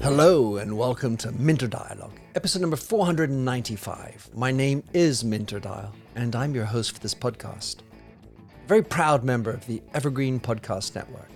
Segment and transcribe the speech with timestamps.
[0.00, 4.30] Hello and welcome to Minter Dialogue, episode number 495.
[4.34, 7.80] My name is Minter Dial, and I'm your host for this podcast.
[7.80, 11.30] A very proud member of the Evergreen Podcast Network.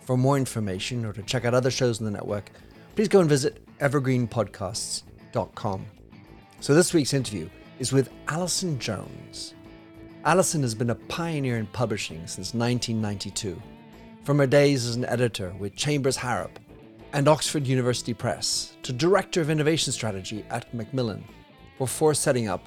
[0.00, 2.50] For more information or to check out other shows in the network,
[2.96, 5.86] please go and visit evergreenpodcasts.com.
[6.58, 7.48] So this week's interview
[7.78, 9.54] is with Alison Jones.
[10.26, 13.60] Alison has been a pioneer in publishing since 1992.
[14.22, 16.56] From her days as an editor with Chambers Harrap
[17.12, 21.22] and Oxford University Press to Director of Innovation Strategy at Macmillan
[21.76, 22.64] before setting up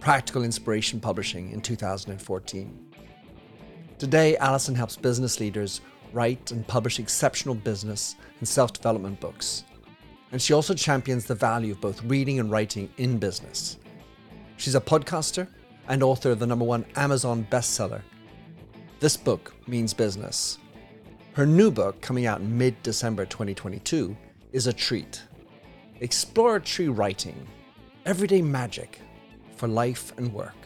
[0.00, 2.94] Practical Inspiration Publishing in 2014.
[3.98, 5.82] Today, Alison helps business leaders
[6.14, 9.64] write and publish exceptional business and self development books.
[10.32, 13.76] And she also champions the value of both reading and writing in business.
[14.56, 15.48] She's a podcaster
[15.88, 18.02] and author of the number one Amazon bestseller,
[19.00, 20.58] This Book Means Business.
[21.34, 24.16] Her new book, coming out in mid December 2022,
[24.52, 25.22] is a treat.
[26.00, 27.46] Exploratory writing,
[28.06, 29.00] everyday magic
[29.56, 30.56] for life and work.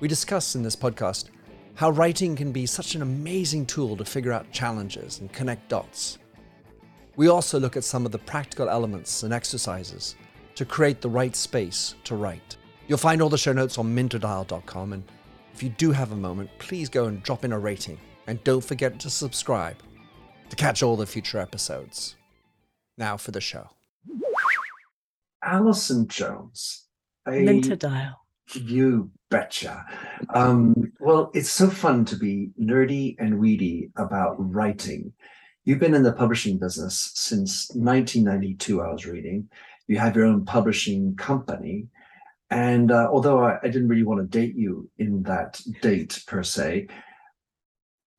[0.00, 1.26] We discuss in this podcast
[1.74, 6.18] how writing can be such an amazing tool to figure out challenges and connect dots.
[7.16, 10.16] We also look at some of the practical elements and exercises
[10.54, 12.56] to create the right space to write.
[12.88, 15.04] You'll find all the show notes on minterdial.com, and
[15.54, 17.98] if you do have a moment, please go and drop in a rating.
[18.26, 19.76] And don't forget to subscribe
[20.48, 22.16] to catch all the future episodes.
[22.98, 23.70] Now for the show.
[25.42, 26.86] Alison Jones.
[27.26, 28.18] Minter Dial.
[28.54, 29.84] You betcha.
[30.34, 35.12] Um, well, it's so fun to be nerdy and weedy about writing.
[35.64, 39.48] You've been in the publishing business since 1992, I was reading.
[39.86, 41.86] You have your own publishing company.
[42.52, 46.42] And uh, although I, I, didn't really want to date you in that date per
[46.42, 46.88] se,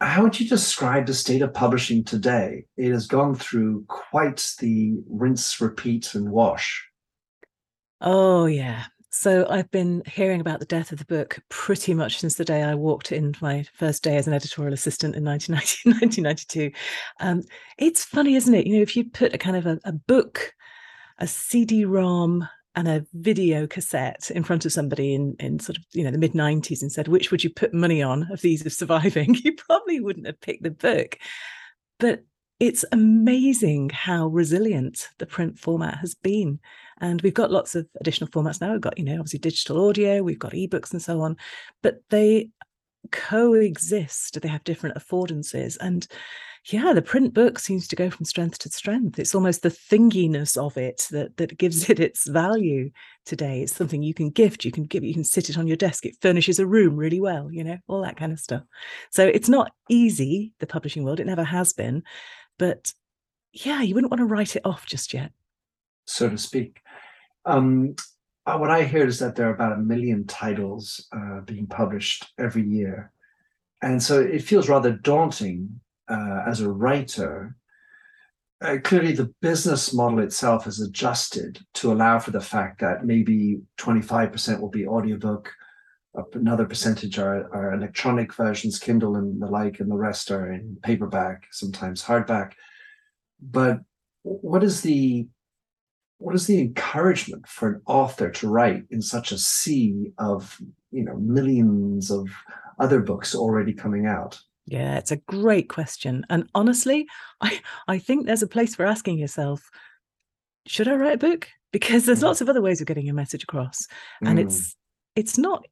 [0.02, 2.66] how would you describe the state of publishing today?
[2.76, 6.84] It has gone through quite the rinse, repeat, and wash.
[8.02, 8.86] Oh, yeah.
[9.12, 12.64] So I've been hearing about the death of the book pretty much since the day
[12.64, 16.72] I walked in my first day as an editorial assistant in 1992.
[17.20, 17.44] Um,
[17.78, 18.66] it's funny, isn't it?
[18.66, 20.56] You know, if you put a kind of a, a book,
[21.20, 26.04] a CD-ROM, and a video cassette in front of somebody in, in sort of you
[26.04, 28.74] know the mid 90s and said which would you put money on of these of
[28.74, 29.36] surviving?
[29.44, 31.18] You probably wouldn't have picked the book.
[32.00, 32.24] But
[32.60, 36.60] it's amazing how resilient the print format has been.
[37.02, 38.72] And we've got lots of additional formats now.
[38.72, 41.38] We've got you know obviously digital audio we've got ebooks and so on.
[41.82, 42.50] But they
[43.12, 44.42] coexist.
[44.42, 45.78] They have different affordances.
[45.80, 46.08] And
[46.68, 49.20] yeah, the print book seems to go from strength to strength.
[49.20, 52.92] It's almost the thinginess of it that that gives it its value
[53.26, 53.62] today.
[53.62, 56.06] It's something you can gift, you can give, you can sit it on your desk.
[56.06, 58.64] It furnishes a room really well, you know, all that kind of stuff.
[59.12, 61.20] So it's not easy, the publishing world.
[61.20, 62.04] It never has been,
[62.58, 62.94] but
[63.52, 65.32] yeah, you wouldn't want to write it off just yet,
[66.06, 66.82] so to speak.
[67.46, 67.96] Um,
[68.46, 72.32] uh, what I hear is that there are about a million titles uh, being published
[72.38, 73.12] every year.
[73.82, 77.56] And so it feels rather daunting uh, as a writer,
[78.62, 83.62] uh, clearly the business model itself is adjusted to allow for the fact that maybe
[83.78, 85.52] 25% will be audiobook,
[86.34, 90.78] another percentage are, are electronic versions, Kindle and the like, and the rest are in
[90.84, 92.54] paperback, sometimes hardback.
[93.42, 93.80] But
[94.22, 95.28] what is the
[96.20, 100.58] what is the encouragement for an author to write in such a sea of
[100.92, 102.30] you know millions of
[102.80, 104.40] other books already coming out?
[104.66, 106.26] Yeah, it's a great question.
[106.30, 107.08] And honestly,
[107.42, 109.70] I, I think there's a place for asking yourself,
[110.66, 111.48] should I write a book?
[111.74, 112.26] Because there's mm.
[112.26, 113.88] lots of other ways of getting your message across.
[114.24, 114.44] And mm.
[114.44, 114.76] it's
[115.16, 115.66] it's not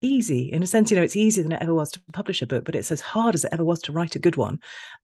[0.00, 0.50] easy.
[0.50, 2.64] In a sense, you know, it's easier than it ever was to publish a book,
[2.64, 4.60] but it's as hard as it ever was to write a good one.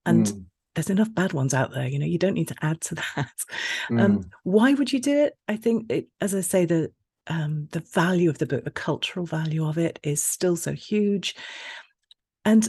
[0.07, 0.45] And mm.
[0.73, 3.31] there's enough bad ones out there, you know, you don't need to add to that.
[3.91, 4.29] Um, mm.
[4.41, 5.37] why would you do it?
[5.47, 6.91] I think it, as I say, the
[7.27, 11.35] um, the value of the book, the cultural value of it is still so huge.
[12.43, 12.67] And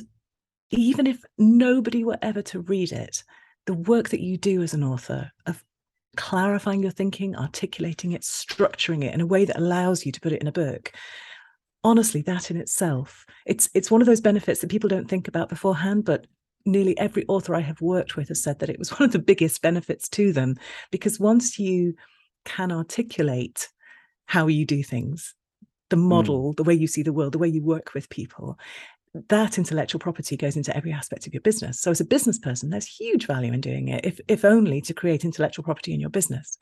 [0.70, 3.25] even if nobody were ever to read it,
[3.67, 5.64] the work that you do as an author of
[6.17, 10.32] clarifying your thinking, articulating it, structuring it in a way that allows you to put
[10.32, 10.93] it in a book,
[11.84, 15.49] honestly, that in itself, it's it's one of those benefits that people don't think about
[15.49, 16.26] beforehand, but
[16.67, 19.19] nearly every author I have worked with has said that it was one of the
[19.19, 20.56] biggest benefits to them
[20.90, 21.94] because once you
[22.44, 23.69] can articulate
[24.26, 25.34] how you do things,
[25.90, 26.02] the hmm.
[26.02, 26.56] model, mm.
[26.56, 28.58] the way you see the world, the way you work with people,
[29.28, 31.80] that intellectual property goes into every aspect of your business.
[31.80, 34.94] So as a business person, there's huge value in doing it, if, if only to
[34.94, 36.56] create intellectual property in your business.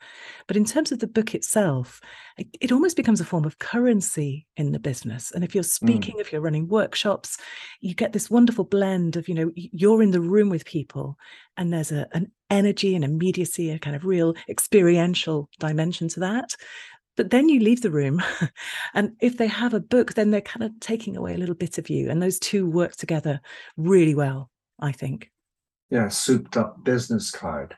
[0.47, 2.01] But in terms of the book itself,
[2.37, 5.31] it, it almost becomes a form of currency in the business.
[5.31, 5.67] And if you're hmm.
[5.67, 6.21] speaking, mm.
[6.21, 7.37] if you're running workshops,
[7.81, 11.17] you get this wonderful blend of, you know, you're in the room with people
[11.55, 16.55] and there's a, an energy and immediacy, a kind of real experiential dimension to that.
[17.19, 18.23] But then you leave the room,
[18.93, 21.77] and if they have a book, then they're kind of taking away a little bit
[21.77, 22.09] of you.
[22.09, 23.41] And those two work together
[23.75, 24.49] really well,
[24.79, 25.29] I think.
[25.89, 27.75] Yeah, souped up business card.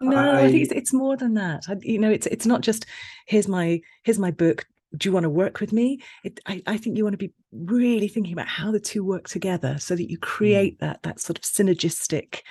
[0.00, 1.64] No, I, I think it's, it's, more than that.
[1.68, 2.86] I, you know, it's it's not just
[3.26, 4.64] here's my here's my book.
[4.96, 5.98] Do you want to work with me?
[6.22, 9.26] It, I, I think you want to be really thinking about how the two work
[9.26, 10.22] together so that you mm.
[10.22, 10.80] create mm.
[10.82, 12.42] that that sort of synergistic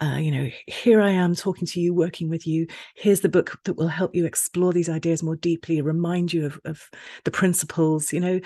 [0.00, 2.66] uh, you know, here I am talking to you, working with you.
[2.94, 6.60] Here's the book that will help you explore these ideas more deeply, remind you of,
[6.64, 6.88] of
[7.24, 8.12] the principles.
[8.12, 8.40] You know,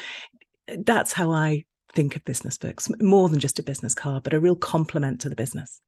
[0.78, 1.64] that's how I
[1.94, 5.28] think of business books, more than just a business card, but a real complement to
[5.28, 5.80] the business.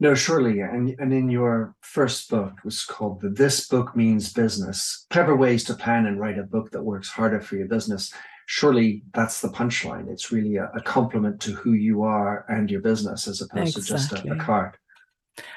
[0.00, 0.60] No, surely.
[0.60, 5.62] And, and in your first book was called the This Book Means Business Clever Ways
[5.64, 8.12] to Plan and Write a Book That Works Harder for Your Business.
[8.46, 10.08] Surely that's the punchline.
[10.08, 14.18] It's really a, a complement to who you are and your business as opposed exactly.
[14.18, 14.76] to just a, a card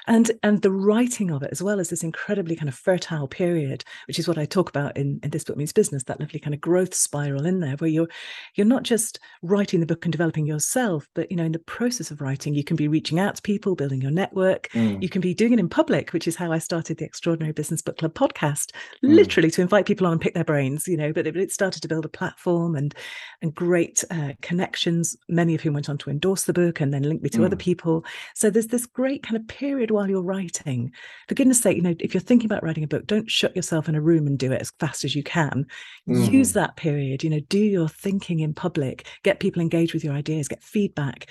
[0.07, 3.83] and and the writing of it as well as this incredibly kind of fertile period
[4.07, 6.53] which is what i talk about in, in this book means business that lovely kind
[6.53, 8.07] of growth spiral in there where you're
[8.55, 12.11] you're not just writing the book and developing yourself but you know in the process
[12.11, 15.01] of writing you can be reaching out to people building your network mm.
[15.01, 17.81] you can be doing it in public which is how i started the extraordinary business
[17.81, 18.71] book club podcast
[19.03, 19.13] mm.
[19.13, 21.81] literally to invite people on and pick their brains you know but it, it started
[21.81, 22.95] to build a platform and
[23.41, 27.03] and great uh, connections many of whom went on to endorse the book and then
[27.03, 27.45] link me to mm.
[27.45, 30.91] other people so there's this great kind of period while you're writing,
[31.27, 33.89] for goodness sake, you know, if you're thinking about writing a book, don't shut yourself
[33.89, 35.65] in a room and do it as fast as you can.
[36.07, 36.31] Mm.
[36.31, 40.13] Use that period, you know, do your thinking in public, get people engaged with your
[40.13, 41.27] ideas, get feedback,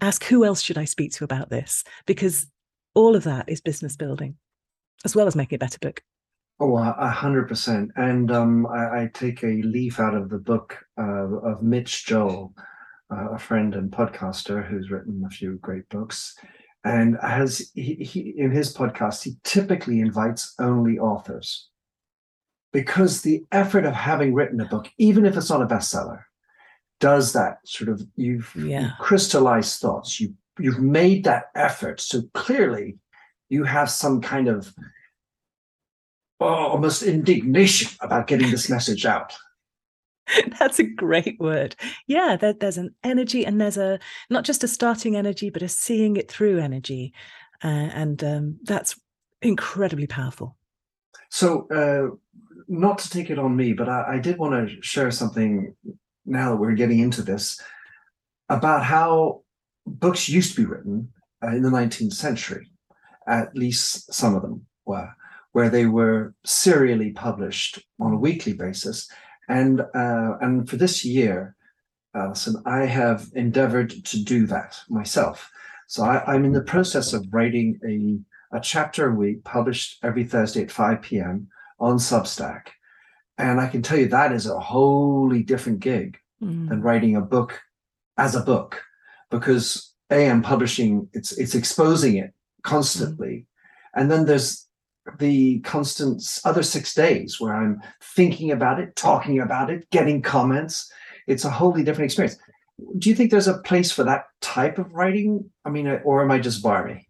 [0.00, 1.84] ask who else should I speak to about this?
[2.04, 2.46] Because
[2.94, 4.34] all of that is business building,
[5.04, 6.02] as well as making a better book.
[6.60, 7.92] Oh, a hundred percent.
[7.94, 12.52] And um, I, I, take a leaf out of the book uh, of Mitch Joel,
[13.12, 16.34] uh, a friend and podcaster who's written a few great books.
[16.88, 21.68] And as he, he, in his podcast, he typically invites only authors
[22.72, 26.22] because the effort of having written a book, even if it's not a bestseller,
[27.00, 28.80] does that sort of you've, yeah.
[28.82, 30.20] you've crystallized thoughts.
[30.20, 32.00] You you've made that effort.
[32.00, 32.98] So clearly,
[33.48, 34.74] you have some kind of
[36.40, 39.34] oh, almost indignation about getting this message out.
[40.58, 41.76] That's a great word.
[42.06, 43.98] Yeah, there, there's an energy, and there's a
[44.30, 47.12] not just a starting energy, but a seeing it through energy,
[47.62, 48.98] uh, and um, that's
[49.42, 50.56] incredibly powerful.
[51.30, 52.16] So, uh,
[52.68, 55.74] not to take it on me, but I, I did want to share something
[56.26, 57.60] now that we're getting into this
[58.48, 59.42] about how
[59.86, 62.70] books used to be written uh, in the 19th century.
[63.26, 65.10] At least some of them were,
[65.52, 69.10] where they were serially published on a weekly basis
[69.48, 71.56] and uh, and for this year,
[72.14, 75.50] Alison, I have endeavored to do that myself.
[75.86, 80.24] So I, am in the process of writing a, a chapter a week, published every
[80.24, 81.48] Thursday at 5 p.m.
[81.80, 82.68] on Substack.
[83.38, 86.68] And I can tell you that is a wholly different gig mm.
[86.68, 87.60] than writing a book
[88.18, 88.82] as a book,
[89.30, 93.28] because A, I'm publishing, it's it's exposing it constantly.
[93.28, 93.44] Mm.
[93.94, 94.67] And then there's
[95.18, 100.90] the constant other six days where I'm thinking about it, talking about it, getting comments.
[101.26, 102.38] It's a wholly different experience.
[102.98, 105.50] Do you think there's a place for that type of writing?
[105.64, 107.08] I mean, or am I just barmy?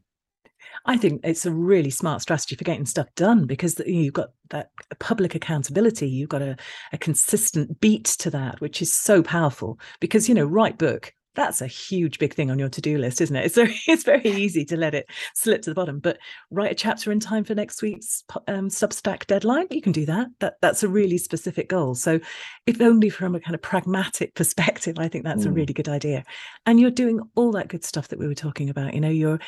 [0.86, 4.70] I think it's a really smart strategy for getting stuff done because you've got that
[4.98, 6.08] public accountability.
[6.08, 6.56] You've got a,
[6.92, 9.78] a consistent beat to that, which is so powerful.
[10.00, 13.36] Because, you know, write book, that's a huge big thing on your to-do list isn't
[13.36, 13.44] it?
[13.48, 16.18] It's very, it's very easy to let it slip to the bottom but
[16.50, 20.28] write a chapter in time for next week's um, substack deadline you can do that.
[20.40, 21.94] That that's a really specific goal.
[21.94, 22.20] So
[22.66, 25.48] if only from a kind of pragmatic perspective i think that's mm.
[25.48, 26.24] a really good idea.
[26.66, 29.38] And you're doing all that good stuff that we were talking about you know you're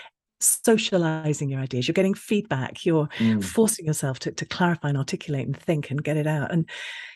[0.40, 3.44] socializing your ideas you're getting feedback you're mm.
[3.44, 6.68] forcing yourself to, to clarify and articulate and think and get it out and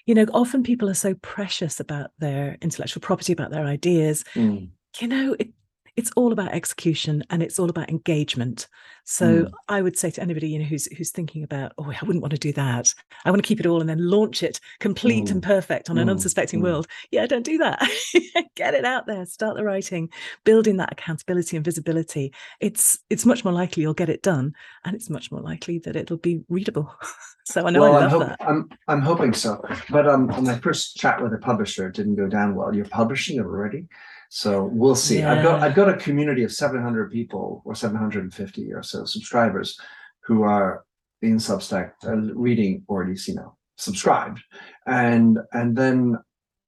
[0.07, 4.69] you know often people are so precious about their intellectual property about their ideas mm.
[4.99, 5.49] you know it,
[5.97, 8.67] it's all about execution and it's all about engagement.
[9.07, 9.53] So mm.
[9.69, 12.33] i would say to anybody you know who's who's thinking about oh i wouldn't want
[12.33, 12.95] to do that.
[13.25, 15.33] I want to keep it all and then launch it complete mm.
[15.33, 16.13] and perfect on an mm.
[16.13, 16.65] unsuspecting mm.
[16.65, 16.87] world.
[17.11, 17.87] Yeah don't do that.
[18.57, 19.27] Get it out there.
[19.27, 20.09] Start the writing.
[20.45, 22.33] Building that accountability and visibility.
[22.61, 25.97] It's it's much more likely you'll get it done and it's much more likely that
[25.97, 26.95] it'll be readable.
[27.47, 28.41] So i know well, I love I'm, that.
[28.41, 29.63] I'm, I'm hoping so.
[29.91, 32.75] But um on my first chat with a publisher it didn't go down well.
[32.75, 33.87] You're publishing already
[34.35, 35.21] So we'll see.
[35.21, 35.33] Yeah.
[35.33, 39.79] I've got I've got a community of 700 people or 750 or so subscribers
[40.25, 40.85] who are
[41.23, 44.41] in Substack uh, reading or at least you know subscribed,
[44.88, 46.19] and and then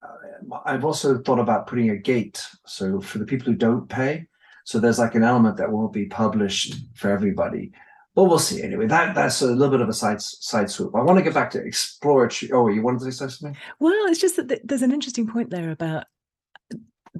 [0.00, 2.40] uh, I've also thought about putting a gate.
[2.66, 4.28] So for the people who don't pay,
[4.64, 7.72] so there's like an element that won't be published for everybody.
[8.14, 8.62] But we'll see.
[8.62, 10.94] Anyway, that that's a little bit of a side side swoop.
[10.94, 12.52] I want to get back to exploratory.
[12.52, 13.56] Oh, you wanted to say something?
[13.80, 16.04] Well, it's just that there's an interesting point there about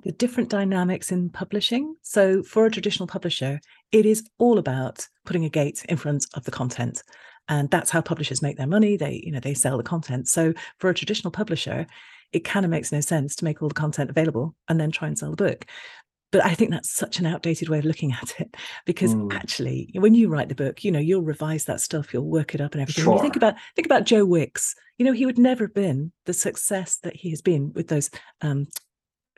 [0.03, 1.95] the different dynamics in publishing.
[2.03, 3.61] So for a traditional publisher,
[3.93, 7.03] it is all about putting a gate in front of the content.
[7.49, 8.97] And that's how publishers make their money.
[8.97, 10.29] They, you know, they sell the content.
[10.29, 11.87] So for a traditional publisher,
[12.33, 15.09] it kind of makes no sense to make all the content available and then try
[15.09, 15.67] and sell the book.
[16.33, 19.33] But I think that's such an outdated way of looking at it because mm.
[19.33, 22.61] actually, when you write the book, you know, you'll revise that stuff, you'll work it
[22.61, 23.05] up and everything.
[23.05, 23.15] Sure.
[23.15, 24.75] you think about think about Joe Wicks.
[24.99, 28.11] You know, he would never have been the success that he has been with those
[28.41, 28.67] um,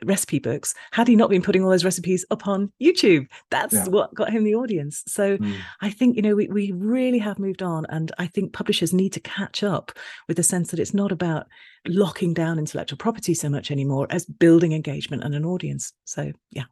[0.05, 3.27] recipe books had he not been putting all those recipes up on YouTube.
[3.49, 3.87] That's yeah.
[3.87, 5.03] what got him the audience.
[5.07, 5.55] So mm.
[5.81, 7.85] I think, you know, we, we really have moved on.
[7.89, 9.91] And I think publishers need to catch up
[10.27, 11.47] with the sense that it's not about
[11.87, 15.93] locking down intellectual property so much anymore as building engagement and an audience.
[16.05, 16.63] So yeah.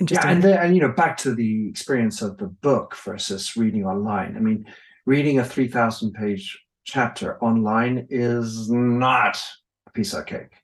[0.00, 3.84] Yeah, and then, and you know, back to the experience of the book versus reading
[3.84, 4.36] online.
[4.36, 4.64] I mean,
[5.04, 9.38] reading a 3,000 page chapter online is not
[9.86, 10.54] a piece of cake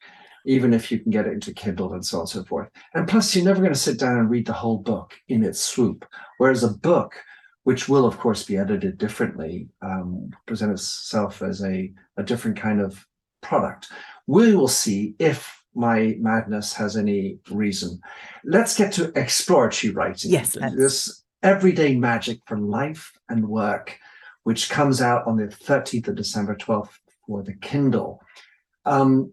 [0.49, 2.71] even if you can get it into Kindle and so on and so forth.
[2.95, 5.61] And plus, you're never going to sit down and read the whole book in its
[5.61, 6.07] swoop.
[6.39, 7.17] Whereas a book,
[7.65, 12.81] which will of course be edited differently, um, present itself as a, a different kind
[12.81, 13.07] of
[13.43, 13.89] product.
[14.27, 18.01] We will see if my madness has any reason.
[18.43, 20.31] Let's get to exploratory writing.
[20.31, 20.75] Yes, let's.
[20.77, 23.99] this everyday magic for life and work,
[24.45, 28.23] which comes out on the 13th of December, 12th for the Kindle.
[28.87, 29.33] Um,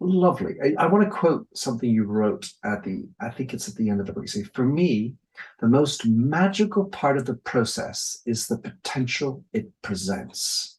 [0.00, 0.54] lovely.
[0.62, 3.88] I, I, want to quote something you wrote at the, I think it's at the
[3.88, 4.24] end of the book.
[4.24, 5.14] You say, for me,
[5.60, 10.78] the most magical part of the process is the potential it presents.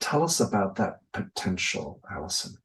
[0.00, 2.56] Tell us about that potential, Alison.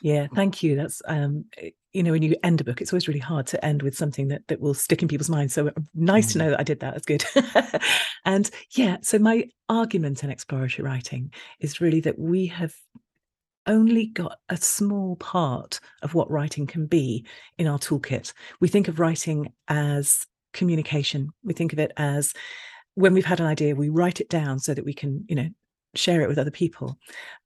[0.00, 0.74] Yeah, thank you.
[0.74, 1.44] That's um,
[1.92, 4.28] you know, when you end a book, it's always really hard to end with something
[4.28, 5.52] that that will stick in people's minds.
[5.52, 6.32] So uh, nice mm.
[6.32, 6.94] to know that I did that.
[6.94, 7.24] That's good.
[8.24, 12.74] and yeah, so my argument in exploratory writing is really that we have
[13.66, 17.24] only got a small part of what writing can be
[17.58, 18.32] in our toolkit.
[18.60, 21.30] We think of writing as communication.
[21.44, 22.32] We think of it as
[22.94, 25.48] when we've had an idea, we write it down so that we can, you know,
[25.94, 26.98] share it with other people.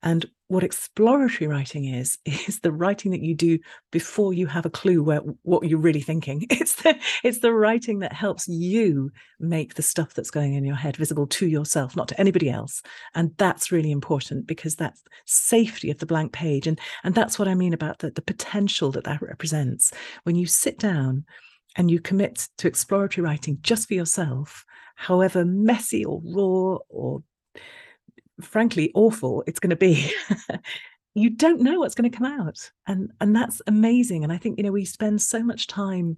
[0.03, 3.59] And what exploratory writing is, is the writing that you do
[3.91, 6.45] before you have a clue where what you're really thinking.
[6.67, 10.75] It's the it's the writing that helps you make the stuff that's going in your
[10.75, 12.81] head visible to yourself, not to anybody else.
[13.15, 16.67] And that's really important because that's safety of the blank page.
[16.67, 19.93] And and that's what I mean about the, the potential that that represents.
[20.23, 21.25] When you sit down
[21.77, 27.23] and you commit to exploratory writing just for yourself, however messy or raw or
[28.41, 30.11] frankly awful it's going to be
[31.15, 34.57] you don't know what's going to come out and and that's amazing and i think
[34.57, 36.17] you know we spend so much time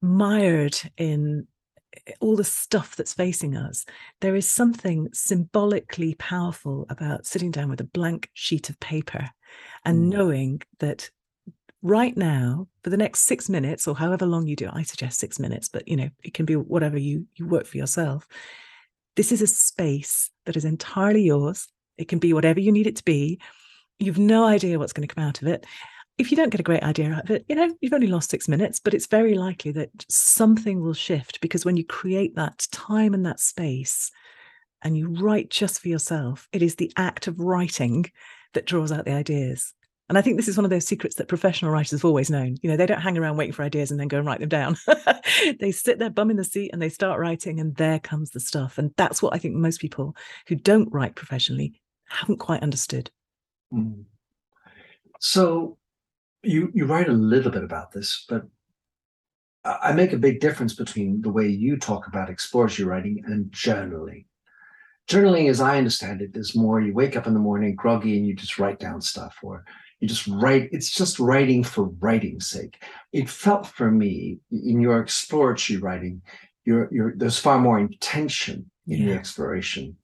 [0.00, 1.46] mired in
[2.06, 3.84] eh, all the stuff that's facing us
[4.20, 9.28] there is something symbolically powerful about sitting down with a blank sheet of paper
[9.84, 10.16] and mm.
[10.16, 11.10] knowing that
[11.82, 15.38] right now for the next 6 minutes or however long you do i suggest 6
[15.38, 18.26] minutes but you know it can be whatever you you work for yourself
[19.16, 21.68] this is a space that is entirely yours.
[21.98, 23.40] It can be whatever you need it to be.
[23.98, 25.64] You've no idea what's going to come out of it.
[26.18, 28.30] If you don't get a great idea out of it, you know, you've only lost
[28.30, 32.66] six minutes, but it's very likely that something will shift because when you create that
[32.70, 34.12] time and that space
[34.82, 38.04] and you write just for yourself, it is the act of writing
[38.52, 39.74] that draws out the ideas.
[40.08, 42.56] And I think this is one of those secrets that professional writers have always known.
[42.62, 44.50] You know, they don't hang around waiting for ideas and then go and write them
[44.50, 44.76] down.
[45.60, 48.40] they sit their bum in the seat and they start writing, and there comes the
[48.40, 48.76] stuff.
[48.76, 50.14] And that's what I think most people
[50.46, 53.10] who don't write professionally haven't quite understood.
[53.72, 54.04] Mm.
[55.20, 55.78] So
[56.42, 58.44] you you write a little bit about this, but
[59.64, 64.26] I make a big difference between the way you talk about exploratory writing and journaling.
[65.08, 68.26] Journaling, as I understand it, is more you wake up in the morning groggy and
[68.26, 69.64] you just write down stuff, or
[70.04, 72.82] you just write it's just writing for writing's sake.
[73.12, 76.20] It felt for me in your exploratory writing
[76.66, 79.06] you're, you're there's far more intention in yeah.
[79.06, 79.96] the exploration.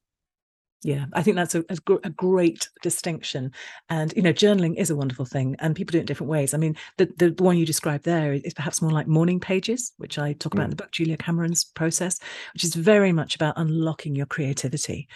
[0.83, 3.53] Yeah i think that's a, a, a, great distinction.
[3.91, 6.55] And you know journaling is a wonderful thing and people do it in different ways.
[6.55, 10.19] I mean the, the, one you described there is perhaps more like morning pages which
[10.19, 10.67] i talk about mm.
[10.67, 12.19] in the book julia cameron's process
[12.55, 15.07] which is very much about unlocking your creativity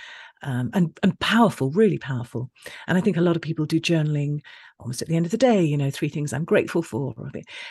[0.44, 2.50] um, and and powerful, really powerful.
[2.86, 4.40] And I think a lot of people do journaling
[4.78, 5.62] almost at the end of the day.
[5.62, 7.14] You know, three things I'm grateful for,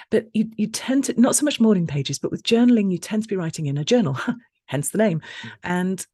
[0.10, 3.24] but you you tend to not so much morning pages, but with journaling, you tend
[3.24, 4.18] to be writing in a journal,
[4.66, 5.52] hence the name, mm.
[5.64, 6.06] and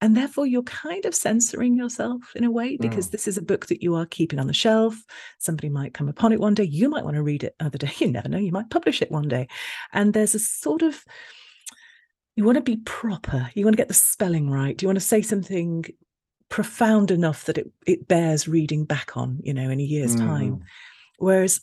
[0.00, 3.10] and therefore you're kind of censoring yourself in a way because mm.
[3.12, 4.96] this is a book that you are keeping on the shelf
[5.38, 7.92] somebody might come upon it one day you might want to read it another day
[7.98, 9.46] you never know you might publish it one day
[9.92, 11.04] and there's a sort of
[12.36, 13.50] you want to be proper.
[13.54, 14.80] You want to get the spelling right.
[14.80, 15.84] You want to say something
[16.48, 20.18] profound enough that it, it bears reading back on you know in a year's mm.
[20.18, 20.62] time
[21.16, 21.62] whereas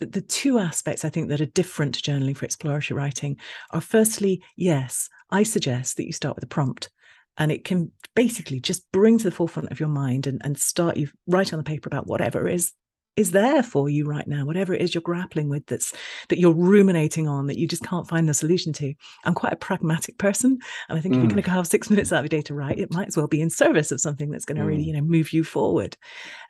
[0.00, 3.36] the two aspects I think that are different to journaling for exploratory writing
[3.70, 6.88] are firstly, yes, I suggest that you start with a prompt
[7.36, 10.96] and it can basically just bring to the forefront of your mind and, and start
[10.96, 12.72] you write on the paper about whatever is
[13.16, 15.92] is there for you right now whatever it is you're grappling with that's
[16.28, 19.56] that you're ruminating on that you just can't find the solution to i'm quite a
[19.56, 21.18] pragmatic person and i think mm.
[21.18, 23.08] if you're going to have six minutes out of your day to write it might
[23.08, 24.68] as well be in service of something that's going to mm.
[24.68, 25.96] really you know move you forward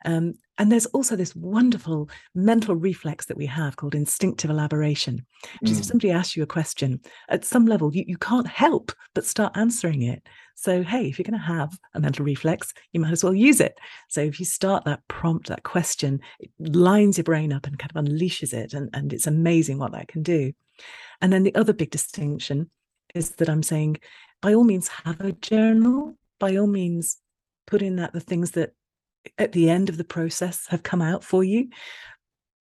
[0.05, 5.25] um, and there's also this wonderful mental reflex that we have called instinctive elaboration
[5.59, 5.73] which mm.
[5.73, 5.89] is if mm.
[5.89, 6.99] somebody asks you a question
[7.29, 10.21] at some level you, you can't help but start answering it
[10.61, 13.59] so, hey, if you're going to have a mental reflex, you might as well use
[13.59, 13.79] it.
[14.09, 17.91] So, if you start that prompt, that question, it lines your brain up and kind
[17.95, 18.73] of unleashes it.
[18.73, 20.53] And, and it's amazing what that can do.
[21.19, 22.69] And then the other big distinction
[23.15, 24.01] is that I'm saying,
[24.39, 26.15] by all means, have a journal.
[26.39, 27.17] By all means,
[27.65, 28.73] put in that the things that
[29.39, 31.69] at the end of the process have come out for you.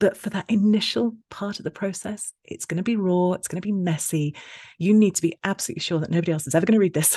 [0.01, 3.61] But for that initial part of the process, it's going to be raw, it's going
[3.61, 4.35] to be messy.
[4.79, 7.17] You need to be absolutely sure that nobody else is ever going to read this.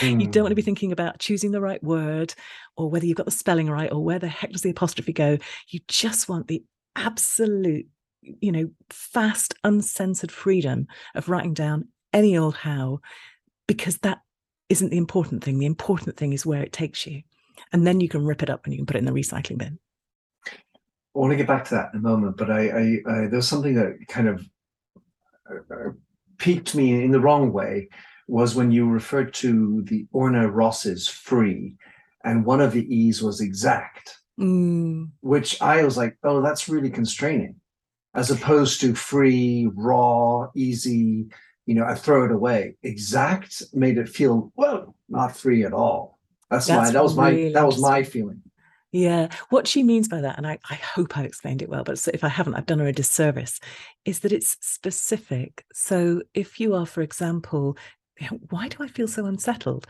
[0.00, 0.20] mm.
[0.20, 0.66] You don't want to be hmm.
[0.66, 2.34] thinking about choosing the right word
[2.76, 5.38] or whether you've got the spelling right or where the heck does the apostrophe go.
[5.68, 6.64] You just want the
[6.96, 7.86] absolute,
[8.22, 13.00] you know, fast, uncensored freedom of writing down any old how,
[13.66, 14.20] because that
[14.70, 15.58] isn't the important thing.
[15.58, 17.22] The important thing is where it takes you.
[17.72, 19.58] And then you can rip it up and you can put it in the recycling
[19.58, 19.78] bin.
[21.16, 23.48] I want to get back to that in a moment, but I, I, I there's
[23.48, 24.46] something that kind of
[25.50, 25.90] uh, uh,
[26.36, 27.88] piqued me in the wrong way
[28.28, 31.74] was when you referred to the Orna Ross's free,
[32.22, 35.08] and one of the E's was exact, mm.
[35.20, 37.56] which I was like, oh, that's really constraining,
[38.14, 41.26] as opposed to free, raw, easy.
[41.64, 42.76] You know, I throw it away.
[42.82, 46.18] Exact made it feel well, not free at all.
[46.50, 48.42] That's, that's my that was really my that was my feeling.
[48.96, 52.08] Yeah, what she means by that, and I, I hope I explained it well, but
[52.14, 53.60] if I haven't, I've done her a disservice,
[54.06, 55.66] is that it's specific.
[55.74, 57.76] So if you are, for example,
[58.48, 59.86] why do I feel so unsettled?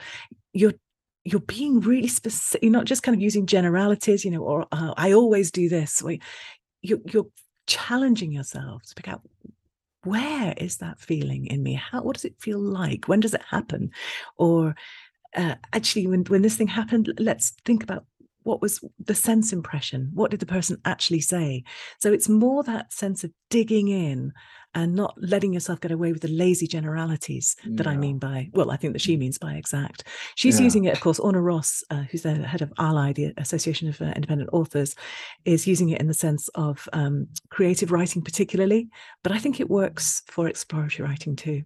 [0.53, 0.75] You're
[1.23, 2.65] you're being really specific.
[2.65, 6.03] You're not just kind of using generalities, you know, or uh, I always do this.
[6.83, 7.29] You're you're
[7.69, 9.23] challenging yourself to pick out
[10.03, 11.75] where is that feeling in me?
[11.75, 13.07] How what does it feel like?
[13.07, 13.93] When does it happen?
[14.37, 14.75] Or
[15.37, 18.05] uh, actually, when when this thing happened, let's think about
[18.47, 21.63] what was the sense impression what did the person actually say
[21.99, 24.33] so it's more that sense of digging in
[24.77, 27.87] and not letting yourself get away with the lazy generalities that.
[27.87, 29.21] I mean by, well, I think that she mm.
[29.21, 30.05] means by exact.
[30.35, 30.65] She's yeah.
[30.65, 31.19] using it, of course.
[31.19, 34.95] Orna Ross, uh, who's the head of ALLi, the Association of uh, Independent Authors,
[35.47, 38.91] is using it in the sense of um, creative writing, particularly.
[39.23, 41.63] But I think it works for exploratory writing too.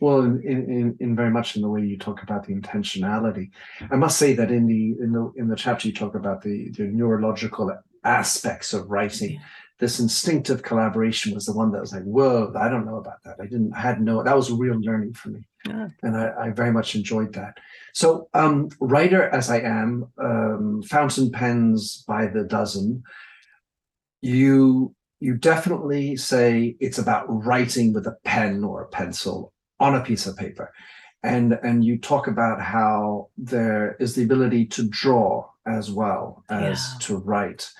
[0.00, 3.50] Well, in, in, in very much in the way you talk about the intentionality,
[3.90, 6.70] I must say that in the in the in the chapter you talk about the
[6.70, 9.40] the neurological aspects of writing, yeah.
[9.78, 13.36] this instinctive collaboration was the one that was like, whoa, I don't know about that.
[13.40, 15.88] I didn't I had no that was a real learning for me, yeah.
[16.02, 17.58] and I, I very much enjoyed that.
[17.94, 23.02] So, um, writer as I am, um, fountain pens by the dozen.
[24.20, 30.04] You you definitely say it's about writing with a pen or a pencil on a
[30.04, 30.72] piece of paper.
[31.22, 36.88] And, and you talk about how there is the ability to draw as well as
[36.92, 36.98] yeah.
[37.06, 37.70] to write.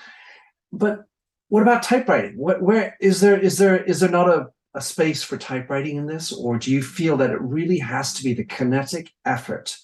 [0.72, 1.04] But
[1.48, 2.37] what about typewriting?
[2.37, 6.06] What, where is there is there is there not a, a space for typewriting in
[6.06, 9.78] this, or do you feel that it really has to be the kinetic effort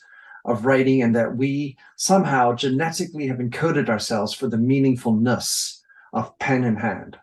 [0.45, 5.79] of writing, and that we somehow genetically have encoded ourselves for the meaningfulness
[6.13, 7.17] of pen in hand?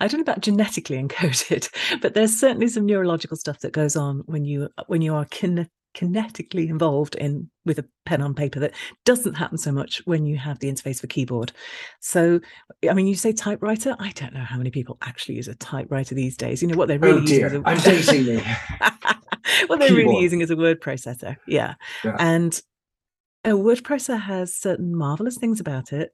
[0.00, 1.68] I don't know about genetically encoded,
[2.00, 5.68] but there's certainly some neurological stuff that goes on when you when you are kin-
[5.96, 8.74] kinetically involved in with a pen on paper that
[9.04, 11.52] doesn't happen so much when you have the interface for keyboard.
[12.00, 12.40] So,
[12.88, 13.96] I mean, you say typewriter.
[13.98, 16.60] I don't know how many people actually use a typewriter these days.
[16.60, 17.62] You know what they're oh, really oh dear, using.
[17.64, 17.68] A...
[17.68, 18.40] I'm dating you.
[19.68, 20.06] what they're keyboard.
[20.06, 21.36] really using is a word processor.
[21.46, 21.74] Yeah,
[22.04, 22.16] yeah.
[22.18, 22.60] and
[23.44, 26.12] a word processor has certain marvelous things about it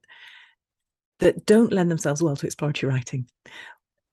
[1.19, 3.27] that don't lend themselves well to exploratory writing.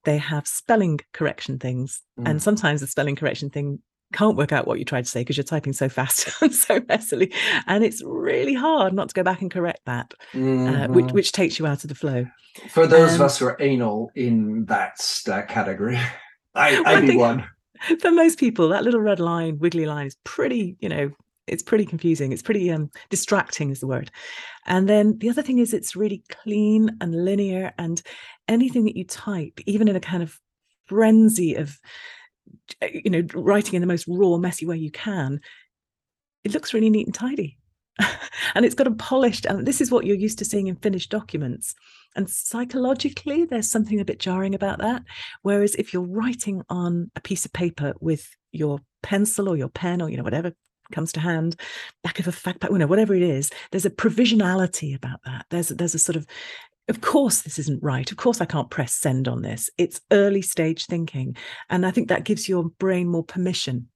[0.05, 2.29] They have spelling correction things, mm.
[2.29, 3.81] and sometimes the spelling correction thing
[4.13, 6.81] can't work out what you tried to say because you're typing so fast and so
[6.81, 7.33] messily
[7.67, 10.67] and it's really hard not to go back and correct that mm-hmm.
[10.67, 11.15] uh, which, mm-hmm.
[11.15, 12.27] which takes you out of the flow
[12.69, 15.99] for those um, of us who are anal in that uh, category
[16.55, 17.45] i i'd be one
[18.01, 21.11] for most people that little red line wiggly line is pretty you know
[21.51, 24.11] it's pretty confusing it's pretty um, distracting is the word.
[24.67, 28.01] And then the other thing is it's really clean and linear and
[28.49, 30.39] anything that you type even in a kind of
[30.87, 31.79] frenzy of
[32.83, 35.41] you know writing in the most raw messy way you can
[36.45, 37.59] it looks really neat and tidy.
[38.55, 41.11] And it's got a polished and this is what you're used to seeing in finished
[41.11, 41.75] documents.
[42.17, 45.03] And psychologically there's something a bit jarring about that.
[45.43, 50.03] Whereas if you're writing on a piece of paper with your pencil or your pen
[50.03, 50.53] or you know whatever
[50.93, 51.57] comes to hand
[52.03, 55.47] back of a fact pack you know whatever it is there's a provisionality about that.
[55.51, 56.27] There's there's a sort of
[56.89, 58.11] of course this isn't right.
[58.11, 59.71] Of course i can't press send on this.
[59.79, 61.37] It's early stage thinking.
[61.69, 63.89] And i think that gives your brain more permission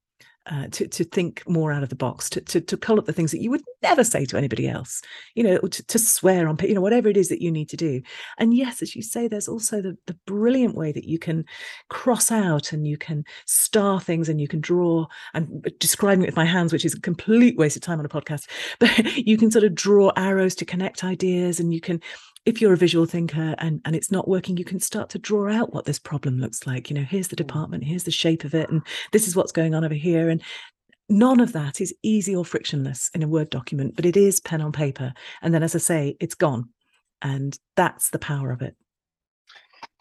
[0.47, 3.13] uh, to to think more out of the box, to, to to call up the
[3.13, 5.01] things that you would never say to anybody else,
[5.33, 7.77] you know, to, to swear on, you know, whatever it is that you need to
[7.77, 8.01] do.
[8.37, 11.45] And yes, as you say, there's also the the brilliant way that you can
[11.89, 15.07] cross out and you can star things and you can draw.
[15.33, 18.09] I'm describing it with my hands, which is a complete waste of time on a
[18.09, 18.47] podcast.
[18.79, 22.01] But you can sort of draw arrows to connect ideas, and you can
[22.45, 25.51] if you're a visual thinker and, and it's not working, you can start to draw
[25.51, 26.89] out what this problem looks like.
[26.89, 28.81] You know, here's the department, here's the shape of it, and
[29.11, 30.29] this is what's going on over here.
[30.29, 30.41] And
[31.09, 34.61] none of that is easy or frictionless in a Word document, but it is pen
[34.61, 35.13] on paper.
[35.41, 36.69] And then, as I say, it's gone.
[37.21, 38.75] And that's the power of it.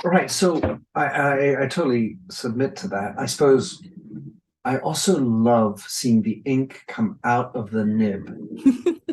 [0.02, 0.30] Right.
[0.30, 3.14] So I, I, I totally submit to that.
[3.18, 3.82] I suppose
[4.64, 8.36] I also love seeing the ink come out of the nib.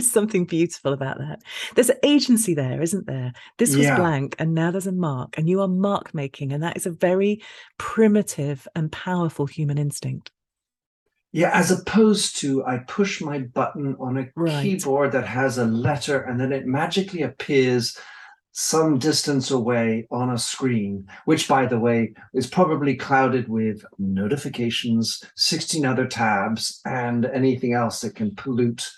[0.00, 1.42] is something beautiful about that.
[1.74, 3.32] There's agency there, isn't there?
[3.58, 3.96] This was yeah.
[3.96, 6.90] blank and now there's a mark, and you are mark making, and that is a
[6.90, 7.42] very
[7.78, 10.30] primitive and powerful human instinct.
[11.32, 14.62] Yeah, as opposed to I push my button on a right.
[14.62, 17.96] keyboard that has a letter and then it magically appears
[18.52, 25.22] some distance away on a screen, which, by the way, is probably clouded with notifications,
[25.36, 28.90] 16 other tabs, and anything else that can pollute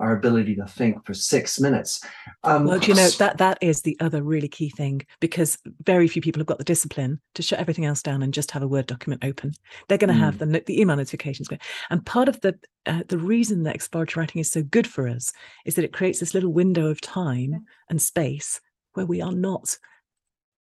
[0.00, 2.04] our ability to think for six minutes.
[2.42, 6.22] Um, well, you know that that is the other really key thing because very few
[6.22, 8.86] people have got the discipline to shut everything else down and just have a Word
[8.86, 9.52] document open.
[9.88, 10.24] They're going to mm.
[10.24, 11.60] have the the email notifications going,
[11.90, 15.32] and part of the uh, the reason that exploratory writing is so good for us
[15.66, 18.60] is that it creates this little window of time and space
[18.94, 19.76] where we are not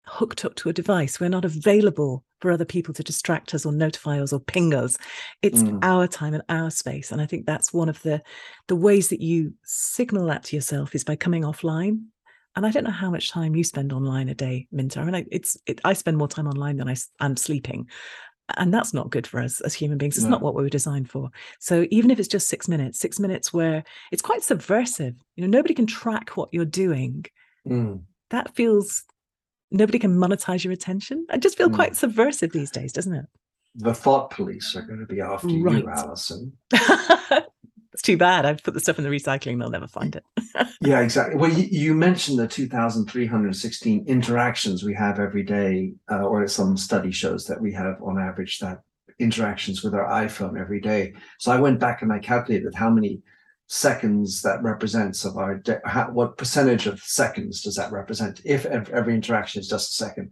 [0.06, 1.20] hooked up to a device.
[1.20, 4.98] We're not available for other people to distract us or notify us or ping us.
[5.42, 5.78] It's mm.
[5.82, 7.12] our time and our space.
[7.12, 8.22] And I think that's one of the
[8.68, 12.04] the ways that you signal that to yourself is by coming offline.
[12.54, 15.00] And I don't know how much time you spend online a day, Minter.
[15.00, 17.88] I mean, I, it's it, I spend more time online than I, I'm sleeping.
[18.56, 20.16] And that's not good for us as human beings.
[20.16, 20.32] It's no.
[20.32, 21.30] not what we were designed for.
[21.60, 25.14] So even if it's just six minutes, six minutes where it's quite subversive.
[25.36, 27.24] You know, nobody can track what you're doing.
[27.66, 29.04] Mm that feels
[29.72, 31.26] nobody can monetize your attention.
[31.30, 31.74] I just feel mm.
[31.74, 33.26] quite subversive these days, doesn't it?
[33.74, 35.82] The thought police are going to be after right.
[35.82, 36.52] you, Alison.
[36.70, 38.44] it's too bad.
[38.44, 40.24] I've put the stuff in the recycling; they'll never find it.
[40.82, 41.36] yeah, exactly.
[41.36, 47.12] Well, you, you, mentioned the 2,316 interactions we have every day, uh, or some study
[47.12, 48.82] shows that we have on average that
[49.18, 51.14] interactions with our iPhone every day.
[51.38, 53.22] So I went back and I calculated how many
[53.72, 59.14] seconds that represents of our how, what percentage of seconds does that represent if every
[59.14, 60.30] interaction is just a second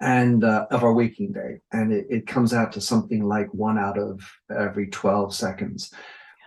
[0.00, 1.58] and uh, of our waking day.
[1.72, 4.22] And it, it comes out to something like one out of
[4.56, 5.92] every 12 seconds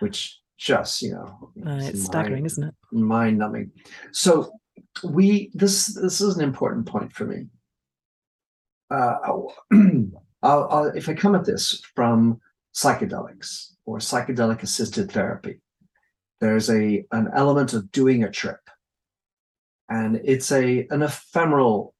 [0.00, 2.74] which just you know uh, it's staggering isn't it?
[2.92, 3.70] mind numbing
[4.12, 4.50] so
[5.02, 7.48] we this this is an important point for me.
[8.90, 9.16] Uh,
[10.42, 12.40] I'll, I'll, if i come at this from
[12.74, 15.60] psychedelics or psychedelic assisted therapy
[16.40, 18.60] there's a an element of doing a trip.
[19.88, 21.94] And it's a an ephemeral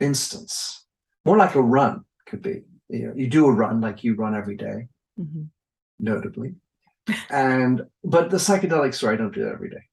[0.00, 0.84] instance.
[1.24, 2.62] More like a run could be.
[2.88, 5.44] You know you do a run like you run every day, mm-hmm.
[5.98, 6.54] notably.
[7.30, 9.84] And but the psychedelics story i don't do that every day.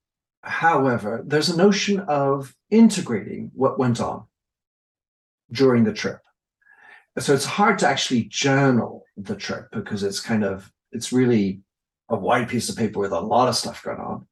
[0.43, 4.25] However there's a notion of integrating what went on
[5.51, 6.21] during the trip.
[7.19, 11.61] So it's hard to actually journal the trip because it's kind of it's really
[12.11, 14.27] a white piece of paper with a lot of stuff going on.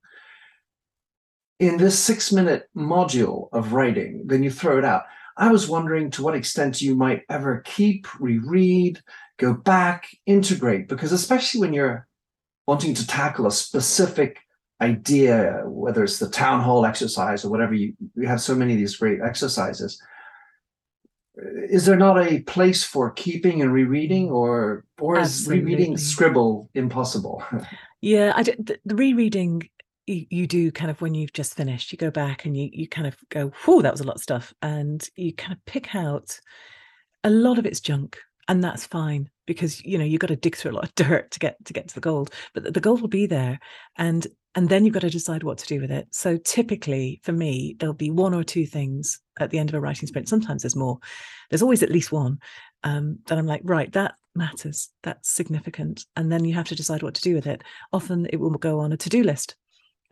[1.59, 5.03] In this six minute module of writing, then you throw it out.
[5.37, 8.99] I was wondering to what extent you might ever keep, reread,
[9.37, 12.07] go back, integrate, because especially when you're
[12.67, 14.39] wanting to tackle a specific
[14.81, 18.79] idea, whether it's the town hall exercise or whatever, you, you have so many of
[18.79, 20.01] these great exercises.
[21.35, 25.63] Is there not a place for keeping and rereading or or is Absolutely.
[25.63, 27.43] rereading scribble impossible
[28.01, 29.69] Yeah, I d- the, the rereading
[30.07, 32.87] you, you do kind of when you've just finished, you go back and you you
[32.87, 35.95] kind of go, "Whoa, that was a lot of stuff," and you kind of pick
[35.95, 36.39] out
[37.23, 40.55] a lot of it's junk, and that's fine because you know you've got to dig
[40.55, 42.79] through a lot of dirt to get to get to the gold, but the, the
[42.79, 43.59] gold will be there,
[43.97, 44.27] and
[44.59, 46.09] and then you've got to decide what to do with it.
[46.11, 49.79] So typically, for me, there'll be one or two things at the end of a
[49.79, 50.27] writing sprint.
[50.27, 50.99] Sometimes there's more.
[51.49, 52.39] There's always at least one
[52.83, 54.89] um, that I'm like, right, that matters.
[55.01, 57.63] That's significant, and then you have to decide what to do with it.
[57.93, 59.55] Often it will go on a to-do list.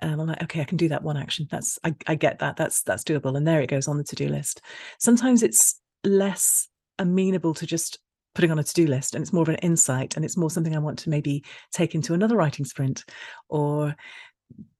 [0.02, 1.50] Um, I'm like, okay, I can do that one action.
[1.52, 2.56] That's I, I get that.
[2.56, 4.62] That's that's doable, and there it goes on the to-do list.
[4.98, 8.00] Sometimes it's less amenable to just
[8.34, 10.76] putting on a to-do list and it's more of an insight and it's more something
[10.76, 13.04] i want to maybe take into another writing sprint
[13.50, 13.96] or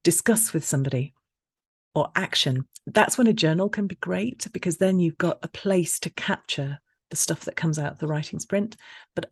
[0.04, 1.14] discuss with somebody
[1.96, 6.00] or action that's when a journal can be great because then you've got a place
[6.00, 8.76] to capture the stuff that comes out of the writing sprint
[9.16, 9.32] but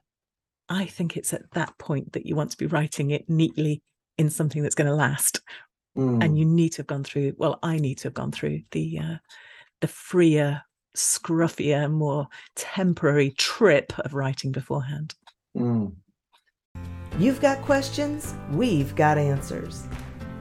[0.69, 3.81] i think it's at that point that you want to be writing it neatly
[4.17, 5.41] in something that's going to last
[5.97, 8.63] Mm, and you need to have gone through well i need to have gone through
[8.71, 9.15] the uh,
[9.79, 10.61] the freer
[10.93, 15.15] scruffier more temporary trip of writing beforehand
[15.57, 15.93] mm.
[17.17, 19.87] You've got questions, we've got answers.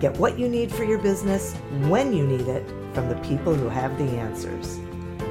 [0.00, 1.54] Get what you need for your business
[1.88, 4.78] when you need it from the people who have the answers.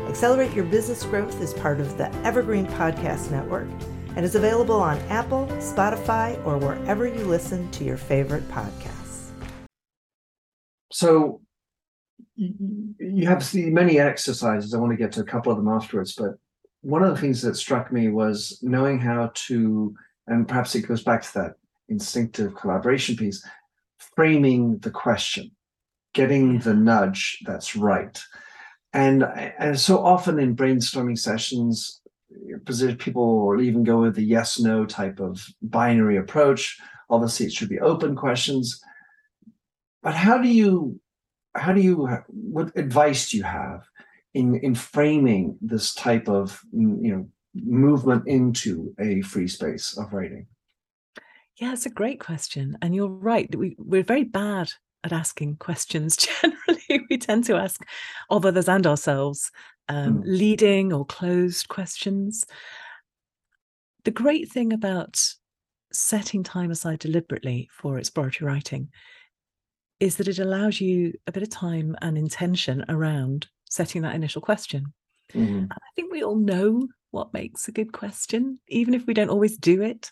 [0.07, 3.67] Accelerate Your Business Growth is part of the Evergreen Podcast Network
[4.15, 9.03] and is available on Apple, Spotify, or wherever you listen to your favorite podcasts.
[10.93, 11.41] so
[12.35, 16.35] you have many exercises i want to get to a couple of them afterwards but
[16.81, 19.93] one of the things that struck me was knowing how to
[20.27, 21.53] and perhaps it goes back to that
[21.89, 23.43] instinctive collaboration piece
[24.15, 25.51] framing the question
[26.13, 26.69] getting mm-hmm.
[26.69, 28.21] the nudge that's right.
[28.93, 31.99] And and so often in brainstorming sessions
[32.97, 36.79] people will even go with the yes no type of binary approach.
[37.09, 38.81] Obviously it should be open questions.
[40.01, 40.99] But how do you
[41.55, 43.83] how do you what advice do you have
[44.33, 50.47] in in framing this type of you know movement into a free space of writing
[51.59, 54.71] yeah it's a great question and you're right we, we're very bad
[55.03, 57.81] at asking questions generally we tend to ask
[58.29, 59.51] of others and ourselves
[59.89, 60.21] um, Mm.
[60.25, 62.45] leading or closed questions
[64.05, 65.21] the great thing about
[65.91, 68.89] setting time aside deliberately for exploratory writing
[69.99, 74.41] is that it allows you a bit of time and intention around setting that initial
[74.41, 74.93] question.
[75.33, 75.67] Mhm.
[75.71, 79.57] I think we all know what makes a good question, even if we don't always
[79.57, 80.11] do it.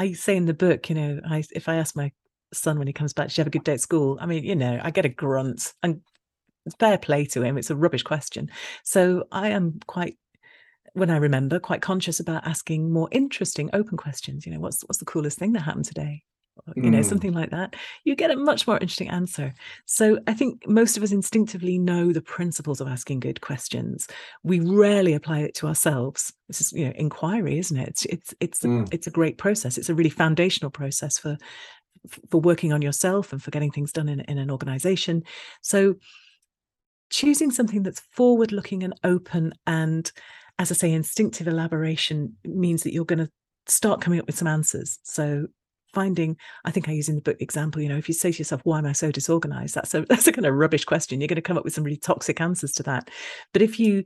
[0.00, 2.10] I say in the book, you know, I, if I ask my
[2.54, 4.44] son when he comes back, "Did you have a good day at school?" I mean,
[4.44, 6.00] you know, I get a grunt, and
[6.78, 7.58] fair play to him.
[7.58, 8.50] It's a rubbish question.
[8.82, 10.16] So I am quite,
[10.94, 14.46] when I remember, quite conscious about asking more interesting, open questions.
[14.46, 16.22] You know, what's what's the coolest thing that happened today?
[16.76, 17.04] You know, Mm.
[17.04, 17.76] something like that.
[18.04, 19.52] You get a much more interesting answer.
[19.86, 24.06] So I think most of us instinctively know the principles of asking good questions.
[24.42, 26.32] We rarely apply it to ourselves.
[26.48, 27.88] This is, you know, inquiry, isn't it?
[27.88, 28.88] It's it's it's a, Mm.
[28.94, 29.78] it's a great process.
[29.78, 31.36] It's a really foundational process for
[32.30, 35.22] for working on yourself and for getting things done in, in an organization.
[35.62, 35.96] So
[37.10, 40.10] choosing something that's forward looking and open and
[40.58, 43.30] as I say, instinctive elaboration means that you're going to
[43.66, 44.98] start coming up with some answers.
[45.04, 45.46] So
[45.92, 48.38] finding, I think I use in the book example, you know, if you say to
[48.38, 49.74] yourself, why am I so disorganized?
[49.74, 51.20] That's a that's a kind of rubbish question.
[51.20, 53.10] You're going to come up with some really toxic answers to that.
[53.52, 54.04] But if you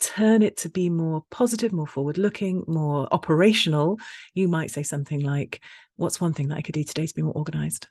[0.00, 3.98] turn it to be more positive, more forward looking, more operational,
[4.34, 5.60] you might say something like,
[5.96, 7.86] what's one thing that I could do today to be more organized?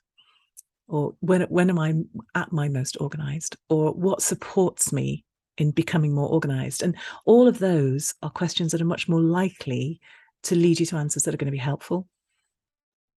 [0.88, 1.94] Or when when am I
[2.36, 3.56] at my most organized?
[3.70, 5.24] Or what supports me
[5.58, 6.82] in becoming more organized?
[6.82, 10.02] And all of those are questions that are much more likely
[10.44, 12.08] to lead you to answers that are going to be helpful.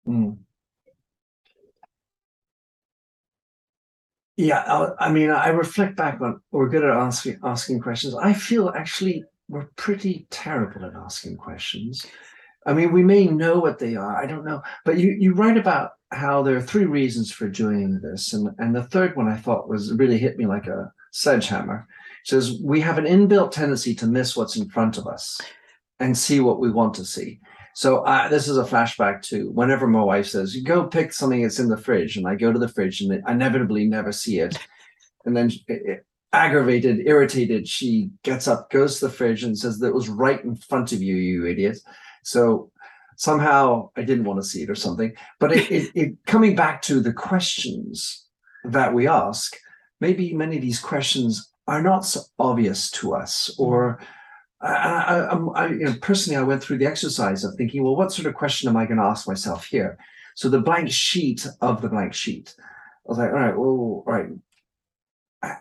[0.07, 0.37] Mm.
[4.37, 8.15] Yeah, I, I mean, I reflect back on we're good at asking asking questions.
[8.15, 12.05] I feel actually we're pretty terrible at asking questions.
[12.65, 14.15] I mean, we may know what they are.
[14.17, 17.99] I don't know, but you you write about how there are three reasons for doing
[18.01, 21.87] this, and and the third one I thought was really hit me like a sledgehammer.
[22.23, 25.39] It says we have an inbuilt tendency to miss what's in front of us
[25.99, 27.39] and see what we want to see.
[27.73, 31.59] So this is a flashback to whenever my wife says, "You go pick something that's
[31.59, 34.57] in the fridge," and I go to the fridge and I inevitably never see it,
[35.25, 35.51] and then
[36.33, 40.55] aggravated, irritated, she gets up, goes to the fridge, and says, "That was right in
[40.55, 41.77] front of you, you idiot."
[42.23, 42.71] So
[43.17, 45.13] somehow I didn't want to see it or something.
[45.39, 48.25] But it, it, it coming back to the questions
[48.63, 49.57] that we ask,
[49.99, 53.99] maybe many of these questions are not so obvious to us or
[54.61, 58.11] I, I, I, you know, personally, I went through the exercise of thinking, well, what
[58.11, 59.97] sort of question am I going to ask myself here?
[60.35, 62.55] So the blank sheet of the blank sheet.
[62.59, 62.63] I
[63.05, 64.29] was like, all right, well, all right.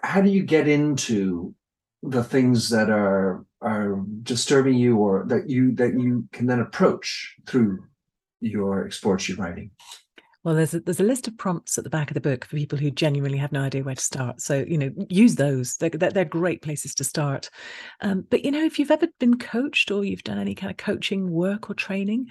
[0.02, 1.54] How do you get into
[2.02, 7.36] the things that are are disturbing you, or that you that you can then approach
[7.46, 7.84] through
[8.40, 9.70] your exploratory writing?
[10.42, 12.56] Well, there's a, there's a list of prompts at the back of the book for
[12.56, 14.40] people who genuinely have no idea where to start.
[14.40, 15.76] So you know, use those.
[15.76, 17.50] They're they're, they're great places to start.
[18.00, 20.78] Um, but you know, if you've ever been coached or you've done any kind of
[20.78, 22.28] coaching work or training,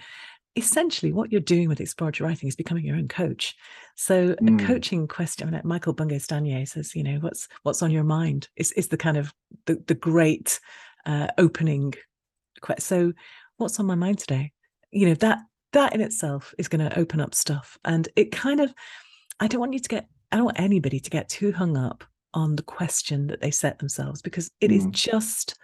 [0.56, 3.56] essentially what you're doing with exploratory writing is becoming your own coach.
[3.96, 4.62] So mm.
[4.62, 5.48] a coaching question.
[5.48, 8.88] I mean, Michael Bungay Stanier says, you know, what's what's on your mind is is
[8.88, 9.34] the kind of
[9.66, 10.60] the the great
[11.06, 11.94] uh, opening.
[12.62, 12.82] Question.
[12.82, 13.14] So
[13.58, 14.52] what's on my mind today?
[14.92, 15.40] You know that
[15.74, 17.78] that in itself is going to open up stuff.
[17.86, 18.74] And it kind of,
[19.40, 22.04] I don't want you to get, I don't want anybody to get too hung up
[22.34, 24.78] on the question that they set themselves because it mm.
[24.78, 25.58] is just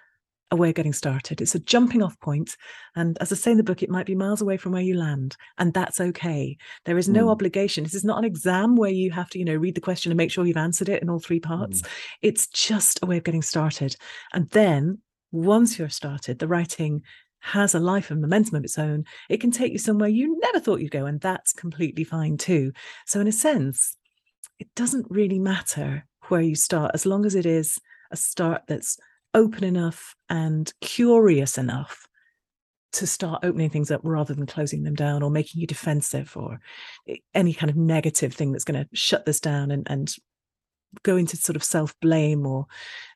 [0.52, 1.41] a way of getting started.
[1.41, 2.56] It's a jumping off point.
[2.96, 4.96] And as I say in the book, it might be miles away from where you
[4.96, 5.36] land.
[5.58, 6.58] And that's okay.
[6.86, 7.32] There is no mm.
[7.32, 7.84] obligation.
[7.84, 10.18] This is not an exam where you have to, you know, read the question and
[10.18, 11.82] make sure you've answered it in all three parts.
[11.82, 11.88] Mm.
[12.22, 13.96] It's just a way of getting started.
[14.34, 15.00] And then
[15.32, 17.02] once you're started, the writing
[17.39, 20.60] has a life and momentum of its own, it can take you somewhere you never
[20.60, 21.06] thought you'd go.
[21.06, 22.71] And that's completely fine too.
[23.06, 23.98] So, in a sense,
[24.60, 27.80] it doesn't really matter where you start as long as it is
[28.12, 28.98] a start that's
[29.34, 32.08] open enough and curious enough
[32.93, 36.60] to start opening things up rather than closing them down or making you defensive or
[37.34, 40.15] any kind of negative thing that's going to shut this down and, and
[41.04, 42.65] go into sort of self blame or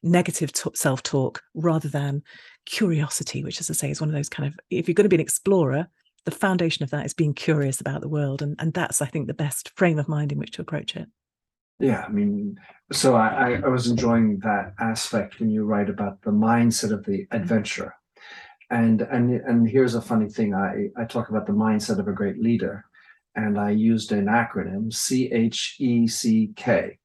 [0.04, 2.22] negative t- self talk rather than
[2.70, 5.10] curiosity, which, as I say, is one of those kind of, if you're going to
[5.10, 5.88] be an explorer,
[6.26, 8.42] the foundation of that is being curious about the world.
[8.42, 11.08] And, and that's, I think, the best frame of mind in which to approach it.
[11.80, 12.60] Yeah, I mean,
[12.92, 17.26] so I, I was enjoying that aspect when you write about the mindset of the
[17.32, 17.96] adventurer.
[18.70, 20.54] And and and here's a funny thing.
[20.54, 22.86] I, I talk about the mindset of a great leader,
[23.34, 27.00] and I used an acronym C H E C K.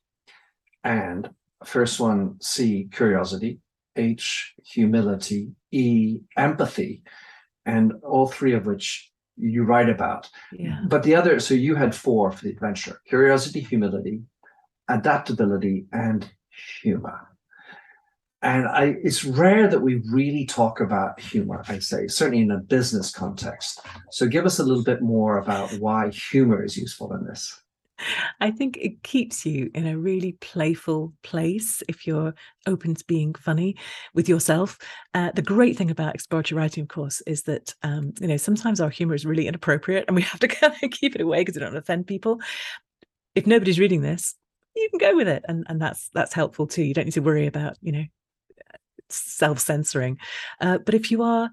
[0.83, 1.31] And
[1.65, 3.61] first one, C, curiosity,
[3.97, 7.03] H, humility, E, empathy,
[7.67, 10.31] and all three of which you write about.
[10.53, 10.81] Yeah.
[10.87, 14.23] But the other, so you had four for the adventure curiosity, humility,
[14.89, 16.31] adaptability, and
[16.83, 17.29] humor.
[18.43, 22.59] And I, it's rare that we really talk about humor, I'd say, certainly in a
[22.59, 23.81] business context.
[24.11, 27.64] So give us a little bit more about why humor is useful in this.
[28.41, 32.35] I think it keeps you in a really playful place if you're
[32.67, 33.77] open to being funny
[34.15, 34.79] with yourself.
[35.15, 38.81] Uh, the great thing about exploratory writing, of course, is that um, you know sometimes
[38.81, 41.55] our humor is really inappropriate, and we have to kind of keep it away because
[41.55, 42.41] we don't offend people.
[43.35, 44.35] If nobody's reading this,
[44.75, 46.83] you can go with it, and and that's that's helpful too.
[46.83, 48.05] You don't need to worry about you know
[49.09, 50.19] self censoring.
[50.61, 51.51] Uh, but if you are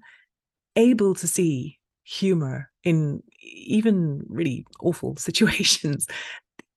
[0.74, 6.06] able to see humor in even really awful situations,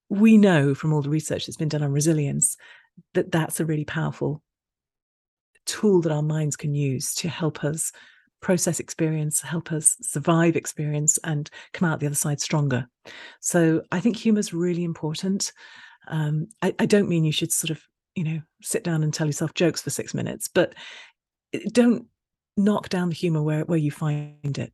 [0.08, 2.56] we know from all the research that's been done on resilience
[3.14, 4.42] that that's a really powerful
[5.66, 7.92] tool that our minds can use to help us
[8.40, 12.86] process experience, help us survive experience, and come out the other side stronger.
[13.40, 15.52] So I think humor is really important.
[16.08, 17.82] Um, I, I don't mean you should sort of,
[18.14, 20.74] you know, sit down and tell yourself jokes for six minutes, but
[21.52, 22.06] eh, don't
[22.56, 24.72] knock down the humor where, where you find it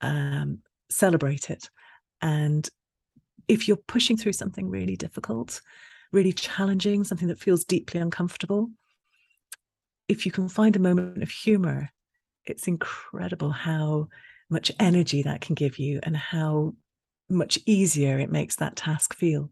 [0.00, 0.58] um,
[0.90, 1.70] celebrate it.
[2.22, 2.68] And
[3.48, 5.60] if you're pushing through something really difficult,
[6.12, 8.70] really challenging, something that feels deeply uncomfortable,
[10.08, 11.90] if you can find a moment of humor,
[12.46, 14.08] it's incredible how
[14.48, 16.74] much energy that can give you and how
[17.28, 19.50] much easier it makes that task feel.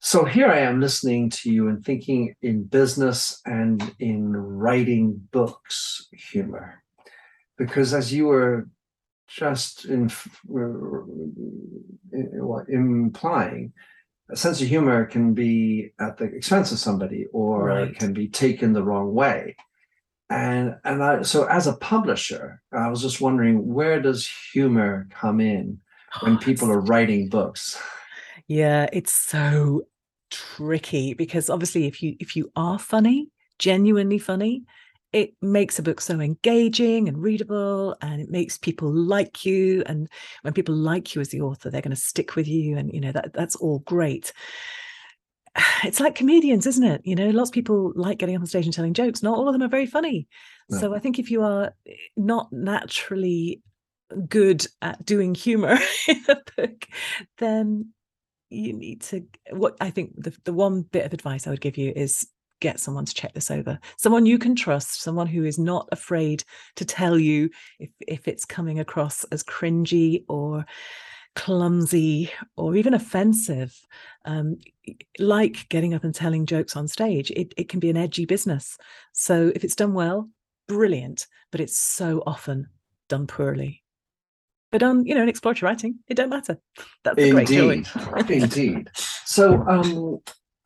[0.00, 6.06] So here I am listening to you and thinking in business and in writing books,
[6.12, 6.83] humor
[7.56, 8.68] because as you were
[9.28, 10.10] just in,
[12.68, 13.72] implying,
[14.30, 17.94] a sense of humor can be at the expense of somebody or right.
[17.96, 19.56] can be taken the wrong way.
[20.30, 25.40] And and I so as a publisher, I was just wondering where does humor come
[25.40, 25.80] in
[26.22, 27.80] when oh, people are writing books?
[28.48, 29.86] Yeah, it's so
[30.30, 33.28] tricky because obviously if you if you are funny,
[33.58, 34.64] genuinely funny,
[35.14, 40.08] it makes a book so engaging and readable and it makes people like you and
[40.42, 43.00] when people like you as the author they're going to stick with you and you
[43.00, 44.32] know that that's all great.
[45.84, 47.00] It's like comedians isn't it?
[47.04, 49.22] You know lots of people like getting up on stage and telling jokes.
[49.22, 50.26] Not all of them are very funny.
[50.68, 50.78] No.
[50.78, 53.62] so i think if you are eh, not naturally
[54.28, 56.86] good at doing humor in a book
[57.38, 57.92] then
[58.50, 61.76] you need to what i think the, the one bit of advice i would give
[61.76, 62.26] you is
[62.64, 63.78] get someone to check this over.
[63.98, 66.42] Someone you can trust someone who is not afraid
[66.76, 70.64] to tell you if if it's coming across as cringy or
[71.36, 73.78] clumsy or even offensive.
[74.24, 74.56] Um,
[75.18, 78.78] like getting up and telling jokes on stage it, it can be an edgy business.
[79.12, 80.30] So if it's done well
[80.66, 82.68] brilliant but it's so often
[83.08, 83.82] done poorly.
[84.72, 86.58] But um, you know, in exploratory writing, it don't matter.
[87.04, 87.48] That's a great
[88.28, 88.90] indeed.
[89.24, 90.18] So, um,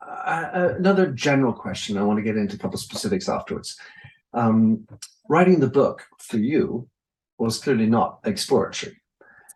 [0.09, 1.97] uh, another general question.
[1.97, 3.77] I want to get into a couple specifics afterwards.
[4.33, 4.87] Um,
[5.29, 6.87] writing the book for you
[7.37, 8.99] was clearly not exploratory.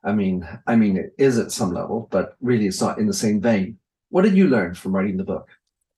[0.04, 3.14] I mean, I mean, it is at some level, but really, it's not in the
[3.14, 3.78] same vein.
[4.10, 5.50] What did you learn from writing the book?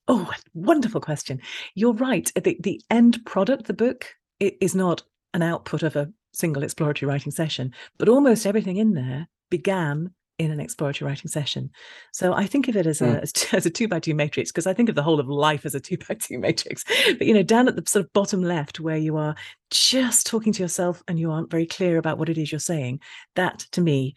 [0.08, 1.40] Oh, wonderful question.
[1.74, 2.30] You're right.
[2.34, 5.02] The, the end product, the book, it is not
[5.34, 10.50] an output of a single exploratory writing session, but almost everything in there began in
[10.50, 11.70] an exploratory writing session.
[12.12, 13.54] So I think of it as a mm.
[13.54, 15.74] as a two by two matrix because I think of the whole of life as
[15.74, 16.84] a two by two matrix.
[17.06, 19.34] But you know, down at the sort of bottom left where you are
[19.70, 23.00] just talking to yourself and you aren't very clear about what it is you're saying,
[23.34, 24.14] that to me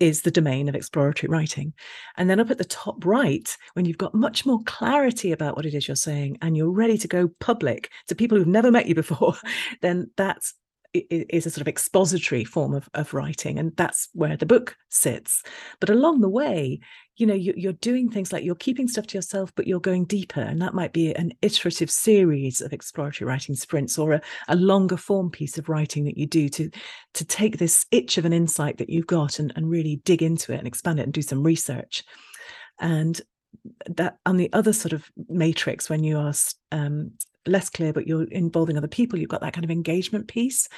[0.00, 1.72] is the domain of exploratory writing.
[2.16, 5.66] And then up at the top right, when you've got much more clarity about what
[5.66, 8.86] it is you're saying and you're ready to go public to people who've never met
[8.86, 9.34] you before,
[9.82, 10.54] then that's
[10.94, 15.42] is a sort of expository form of, of writing and that's where the book sits.
[15.80, 16.80] But along the way
[17.16, 20.04] you know you, are doing things like you're keeping stuff to yourself but you're going
[20.04, 24.56] deeper and that might be an iterative series of exploratory writing sprints or a, a
[24.56, 26.70] longer form piece of writing that you do to
[27.12, 30.52] to take this itch of an insight that you've got and, and really dig into
[30.52, 32.04] it and expand it and do some research.
[32.80, 33.20] And
[33.86, 36.34] that on the other sort of matrix when you are
[36.72, 37.12] um,
[37.46, 39.18] less clear, but you're involving other people.
[39.18, 40.68] You've got that kind of engagement piece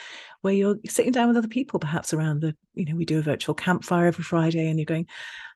[0.42, 3.22] where you're sitting down with other people, perhaps around the, you know, we do a
[3.22, 5.06] virtual campfire every Friday, and you're going,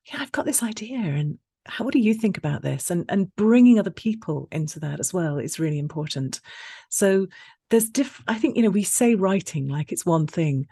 [0.07, 2.91] yeah, I've got this idea, and how what do you think about this?
[2.91, 6.41] And and bringing other people into that as well is really important.
[6.89, 7.27] So
[7.71, 8.23] there's diff.
[8.27, 10.67] I think you know we say writing like it's one thing.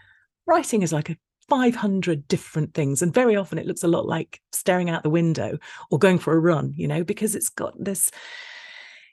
[0.46, 1.16] Writing is like a
[1.48, 5.58] 500 different things and very often it looks a lot like staring out the window
[5.90, 8.10] or going for a run you know because it's got this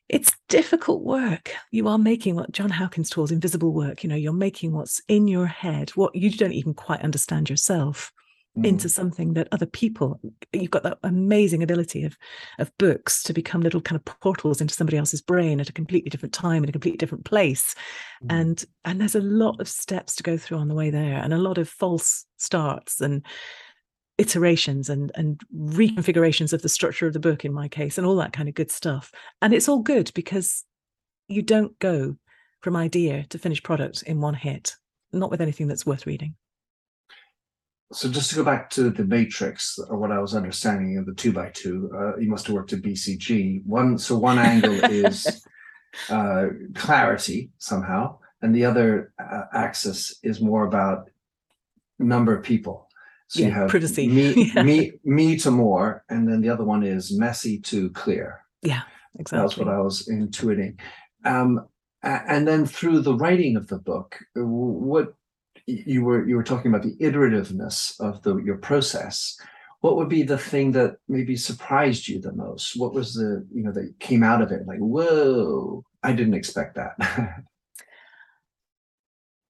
[0.08, 1.51] it's difficult work.
[1.72, 4.03] You are making what John Hawkins calls invisible work.
[4.03, 8.12] You know, you're making what's in your head, what you don't even quite understand yourself,
[8.58, 8.66] mm.
[8.66, 10.20] into something that other people.
[10.53, 12.18] You've got that amazing ability of
[12.60, 16.10] of books to become little kind of portals into somebody else's brain at a completely
[16.10, 17.74] different time in a completely different place,
[18.24, 18.28] mm.
[18.30, 21.34] and and there's a lot of steps to go through on the way there, and
[21.34, 23.26] a lot of false starts and
[24.18, 28.16] iterations and and reconfigurations of the structure of the book in my case and all
[28.16, 29.11] that kind of good stuff.
[29.41, 30.63] And it's all good because
[31.28, 32.16] you don't go
[32.61, 34.76] from idea to finished product in one hit
[35.16, 36.36] not with anything that's worth reading.
[37.93, 41.13] So just to go back to the matrix or what i was understanding of the
[41.13, 45.45] two by two uh, you must have worked at bcg one so one angle is
[46.09, 51.09] uh, clarity somehow and the other uh, axis is more about
[51.99, 52.85] number of people
[53.28, 54.08] so yeah, you have privacy.
[54.08, 54.64] Me, yeah.
[54.64, 58.42] me, me to more, and then the other one is messy to clear.
[58.62, 58.82] Yeah,
[59.20, 59.44] exactly.
[59.44, 60.80] That's what I was intuiting.
[61.24, 61.68] Um,
[62.04, 65.14] and then through the writing of the book, what
[65.66, 69.40] you were you were talking about the iterativeness of the your process.
[69.82, 72.76] What would be the thing that maybe surprised you the most?
[72.76, 75.84] What was the you know that came out of it like whoa?
[76.04, 76.96] I didn't expect that.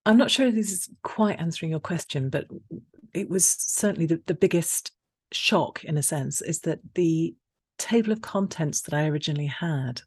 [0.06, 2.46] I'm not sure this is quite answering your question, but
[3.16, 4.92] it was certainly the, the biggest
[5.32, 7.36] shock in a sense is that the
[7.78, 10.02] table of contents that I originally had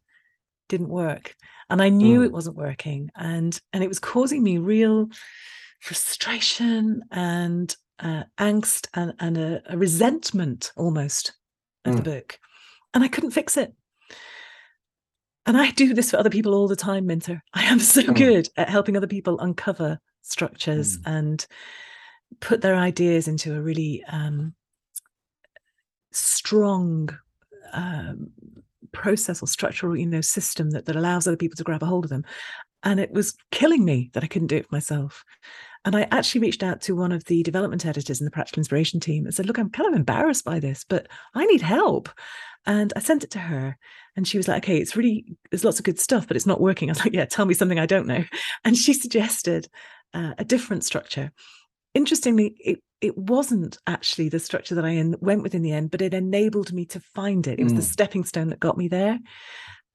[0.68, 1.34] didn't work
[1.70, 2.26] and I knew mm.
[2.26, 5.08] it wasn't working and and it was causing me real
[5.80, 11.32] frustration and uh, angst and, and a, a, resentment almost
[11.84, 11.96] of mm.
[11.96, 12.38] the book
[12.94, 13.74] and I couldn't fix it
[15.46, 18.16] and I do this for other people all the time Minter I am so mm.
[18.16, 21.02] good at helping other people uncover structures mm.
[21.06, 21.46] and
[22.40, 24.54] put their ideas into a really um,
[26.12, 27.16] strong
[27.72, 28.30] um,
[28.92, 32.04] process or structural you know system that, that allows other people to grab a hold
[32.04, 32.24] of them
[32.84, 35.24] and it was killing me that i couldn't do it for myself
[35.84, 38.98] and i actually reached out to one of the development editors in the practical inspiration
[38.98, 42.08] team and said look i'm kind of embarrassed by this but i need help
[42.68, 43.78] And I sent it to her
[44.14, 46.60] and she was like, okay, it's really, there's lots of good stuff, but it's not
[46.60, 46.88] working.
[46.90, 48.24] I was like, yeah, tell me something I don't know.
[48.64, 49.68] And she suggested
[50.12, 51.32] uh, a different structure.
[51.98, 55.90] Interestingly, it, it wasn't actually the structure that I in, went with in the end,
[55.90, 57.58] but it enabled me to find it.
[57.58, 57.76] It was mm.
[57.76, 59.18] the stepping stone that got me there.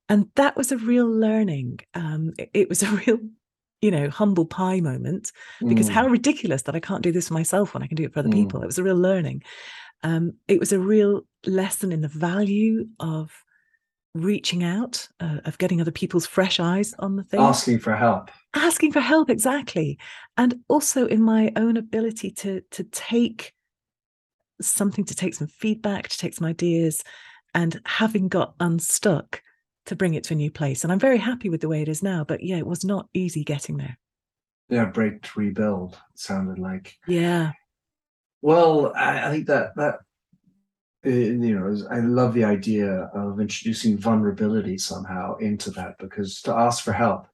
[0.10, 1.80] And that was a real learning.
[1.94, 3.20] Um, it, it was a real
[3.82, 5.32] you know, humble pie moment
[5.66, 5.94] because mm.
[5.94, 8.20] how ridiculous that I can't do this for myself when I can do it for
[8.20, 8.34] other mm.
[8.34, 8.62] people.
[8.62, 9.44] It was a real learning.
[10.04, 13.32] Um, it was a real lesson in the value of
[14.14, 17.40] reaching out, uh, of getting other people's fresh eyes on the thing.
[17.40, 18.30] Asking for help.
[18.54, 19.98] Asking for help, exactly.
[20.38, 23.54] And also in my own ability to to take
[24.62, 27.04] something, to take some feedback, to take some ideas,
[27.56, 29.42] and having got unstuck,
[29.88, 30.84] to bring it to a new place.
[30.84, 32.24] And I'm very happy with the way it is now.
[32.24, 33.98] But yeah, it was not easy getting there.
[34.70, 36.00] Yeah, break to rebuild.
[36.16, 36.96] Sounded like.
[37.08, 37.52] Yeah.
[38.42, 40.00] Well, I, I think that that
[41.04, 46.84] you know, I love the idea of introducing vulnerability somehow into that because to ask
[46.84, 47.28] for help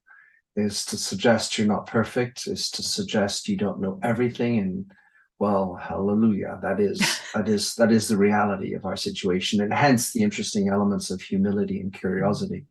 [0.56, 4.92] is to suggest you're not perfect, is to suggest you don't know everything, and
[5.38, 7.00] well hallelujah that is
[7.34, 11.22] that is that is the reality of our situation and hence the interesting elements of
[11.22, 12.66] humility and curiosity.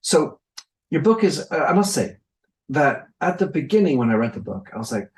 [0.00, 0.40] So
[0.92, 2.16] your book is uh, i must say
[2.68, 5.10] that at the beginning when i read the book i was like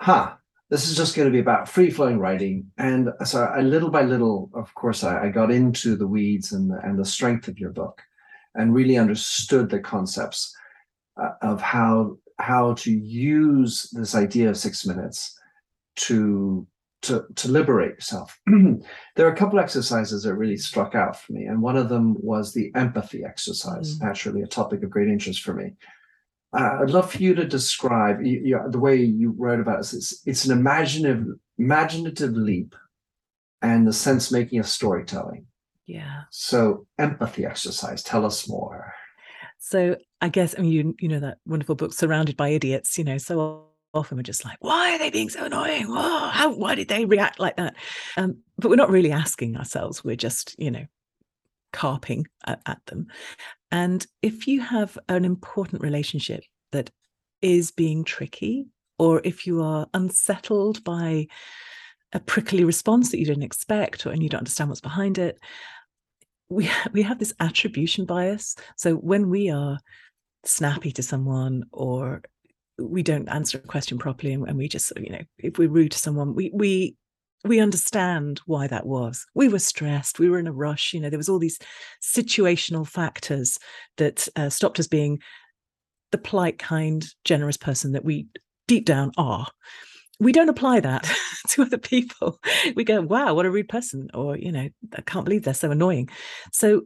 [0.00, 0.34] huh
[0.72, 4.02] this is just going to be about free flowing writing and so I, little by
[4.02, 7.58] little of course I, I got into the weeds and the, and the strength of
[7.58, 8.00] your book
[8.54, 10.56] and really understood the concepts
[11.22, 15.38] uh, of how how to use this idea of six minutes
[15.96, 16.66] to
[17.02, 18.40] to to liberate yourself.
[18.46, 22.16] there are a couple exercises that really struck out for me, and one of them
[22.18, 23.96] was the empathy exercise.
[23.96, 24.02] Mm.
[24.02, 25.72] Naturally, a topic of great interest for me.
[26.52, 29.94] Uh, I'd love for you to describe you, you, the way you wrote about it.
[29.94, 31.26] It's, it's an imaginative
[31.58, 32.74] imaginative leap,
[33.62, 35.46] and the sense making of storytelling.
[35.86, 36.22] Yeah.
[36.30, 38.02] So empathy exercise.
[38.02, 38.94] Tell us more.
[39.58, 42.98] So I guess I mean you you know that wonderful book Surrounded by Idiots.
[42.98, 45.86] You know so often we're just like, why are they being so annoying?
[45.88, 47.76] Oh, how why did they react like that?
[48.16, 50.04] Um, but we're not really asking ourselves.
[50.04, 50.86] We're just, you know,
[51.72, 53.08] carping at, at them.
[53.72, 56.90] And if you have an important relationship that
[57.40, 58.66] is being tricky,
[58.98, 61.26] or if you are unsettled by
[62.12, 65.38] a prickly response that you didn't expect, or and you don't understand what's behind it,
[66.50, 68.54] we we have this attribution bias.
[68.76, 69.78] So when we are
[70.44, 72.22] snappy to someone or
[72.78, 75.92] we don't answer a question properly and, and we just you know if we're rude
[75.92, 76.96] to someone we we
[77.44, 79.26] we understand why that was.
[79.34, 81.58] We were stressed we were in a rush you know there was all these
[82.02, 83.58] situational factors
[83.96, 85.20] that uh, stopped us being
[86.10, 88.26] the polite kind generous person that we
[88.68, 89.46] deep down are.
[90.20, 91.10] We don't apply that
[91.48, 92.38] to other people.
[92.76, 95.70] We go wow what a rude person or you know i can't believe they're so
[95.70, 96.08] annoying.
[96.52, 96.82] So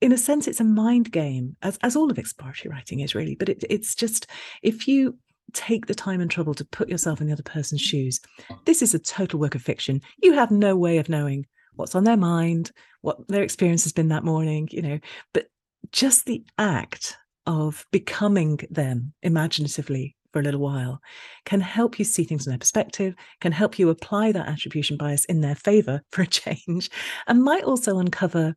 [0.00, 3.34] in a sense, it's a mind game, as, as all of exploratory writing is really.
[3.34, 4.26] But it, it's just
[4.62, 5.18] if you
[5.52, 7.90] take the time and trouble to put yourself in the other person's mm.
[7.90, 8.20] shoes,
[8.64, 10.00] this is a total work of fiction.
[10.22, 12.70] You have no way of knowing what's on their mind,
[13.00, 14.98] what their experience has been that morning, you know.
[15.32, 15.48] But
[15.90, 17.16] just the act
[17.46, 21.00] of becoming them imaginatively for a little while
[21.44, 25.24] can help you see things from their perspective, can help you apply that attribution bias
[25.26, 26.90] in their favor for a change,
[27.26, 28.56] and might also uncover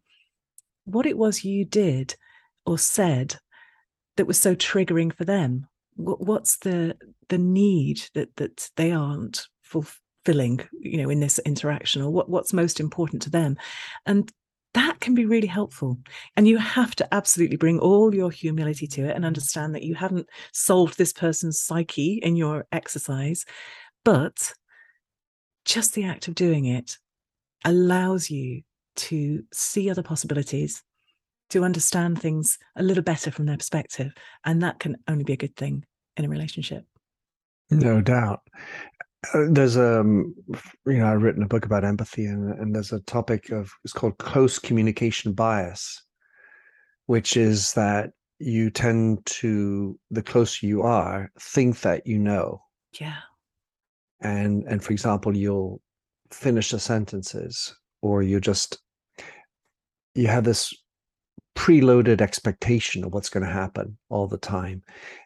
[0.85, 2.15] what it was you did
[2.65, 3.37] or said
[4.17, 6.95] that was so triggering for them what's the
[7.29, 12.53] the need that that they aren't fulfilling you know in this interaction or what what's
[12.53, 13.57] most important to them?
[14.05, 14.31] And
[14.73, 15.97] that can be really helpful.
[16.35, 19.95] And you have to absolutely bring all your humility to it and understand that you
[19.95, 23.45] haven't solved this person's psyche in your exercise
[24.05, 24.53] but
[25.65, 26.97] just the act of doing it
[27.65, 28.61] allows you
[28.95, 30.83] to see other possibilities,
[31.49, 34.13] to understand things a little better from their perspective.
[34.43, 35.85] And that can only be a good thing
[36.17, 36.85] in a relationship.
[37.71, 38.41] No doubt.
[39.33, 40.35] Uh, there's a, um,
[40.85, 43.93] you know, I've written a book about empathy, and, and there's a topic of it's
[43.93, 46.03] called close communication bias,
[47.07, 52.61] which is that you tend to, the closer you are, think that you know.
[52.99, 53.17] Yeah.
[54.21, 55.81] And and for example, you'll
[56.31, 58.77] finish the sentences, or you just
[60.13, 60.73] you have this
[61.55, 64.83] preloaded expectation of what's going to happen all the time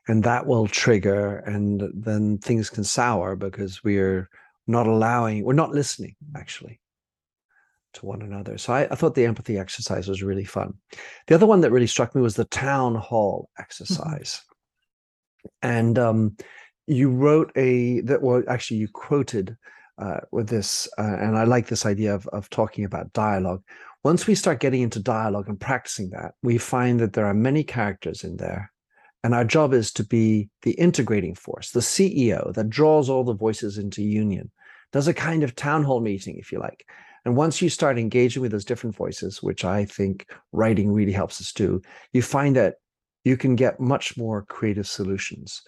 [0.08, 4.30] and that will trigger and then things can sour because we're
[4.68, 6.80] not allowing we're not listening actually
[7.94, 10.76] to one another so I, I, thought the empathy exercise was really fun
[11.26, 13.64] the other one that really struck me was the town hall mm-hmm.
[13.64, 14.42] exercise
[15.64, 16.38] and um,
[16.86, 19.58] you wrote a that well actually you quoted
[20.00, 23.62] uh, with this, uh, and I like this idea of of talking about dialogue.
[24.04, 27.64] Once we start getting into dialogue and practicing that, we find that there are many
[27.64, 28.72] characters in there,
[29.24, 33.34] and our job is to be the integrating force, the CEO that draws all the
[33.34, 34.50] voices into union,
[34.94, 36.86] does a kind of town hall meeting, if you like.
[37.26, 41.42] And once you start engaging with those different voices, which I think writing really helps
[41.42, 41.82] us do,
[42.14, 42.76] you find that
[43.26, 45.62] you can get much more creative solutions.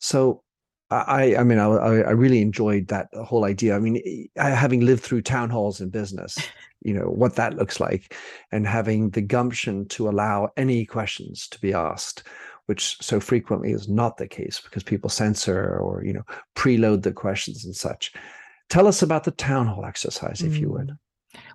[0.00, 0.42] So
[0.90, 3.74] I, I mean, I, I really enjoyed that whole idea.
[3.76, 6.38] I mean, having lived through town halls in business,
[6.84, 8.16] you know what that looks like,
[8.52, 12.22] and having the gumption to allow any questions to be asked,
[12.66, 16.24] which so frequently is not the case because people censor or you know
[16.54, 18.12] preload the questions and such.
[18.70, 20.60] Tell us about the town hall exercise, if mm.
[20.60, 20.96] you would.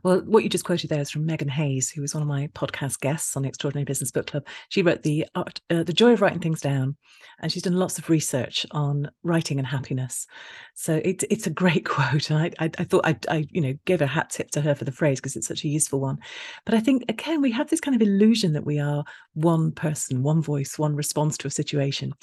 [0.03, 2.47] Well, what you just quoted there is from Megan Hayes, who was one of my
[2.47, 4.45] podcast guests on the Extraordinary Business Book Club.
[4.69, 6.95] She wrote the art, uh, the joy of writing things down,
[7.41, 10.27] and she's done lots of research on writing and happiness.
[10.73, 13.73] So it's it's a great quote, and I I, I thought I I you know
[13.85, 16.19] gave a hat tip to her for the phrase because it's such a useful one.
[16.65, 19.03] But I think again we have this kind of illusion that we are
[19.33, 22.13] one person, one voice, one response to a situation,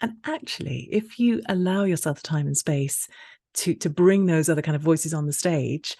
[0.00, 3.08] and actually, if you allow yourself time and space
[3.54, 5.96] to to bring those other kind of voices on the stage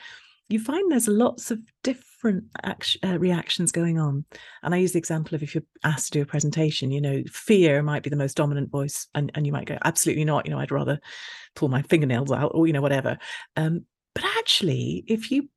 [0.49, 4.25] you find there's lots of different uh, reactions going on.
[4.63, 7.23] And I use the example of if you're asked to do a presentation, you know,
[7.31, 10.53] fear might be the most dominant voice, and, and you might go, absolutely not, you
[10.53, 11.01] know, I'd rather
[11.55, 13.19] pull my fingernails out or, you know, whatever.
[13.57, 15.49] Um, but actually, if you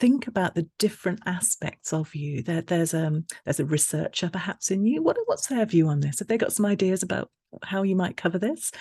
[0.00, 4.84] think about the different aspects of you, there, there's um there's a researcher perhaps in
[4.84, 5.02] you.
[5.02, 6.18] What what's their view on this?
[6.18, 7.30] Have they got some ideas about
[7.62, 8.72] how you might cover this?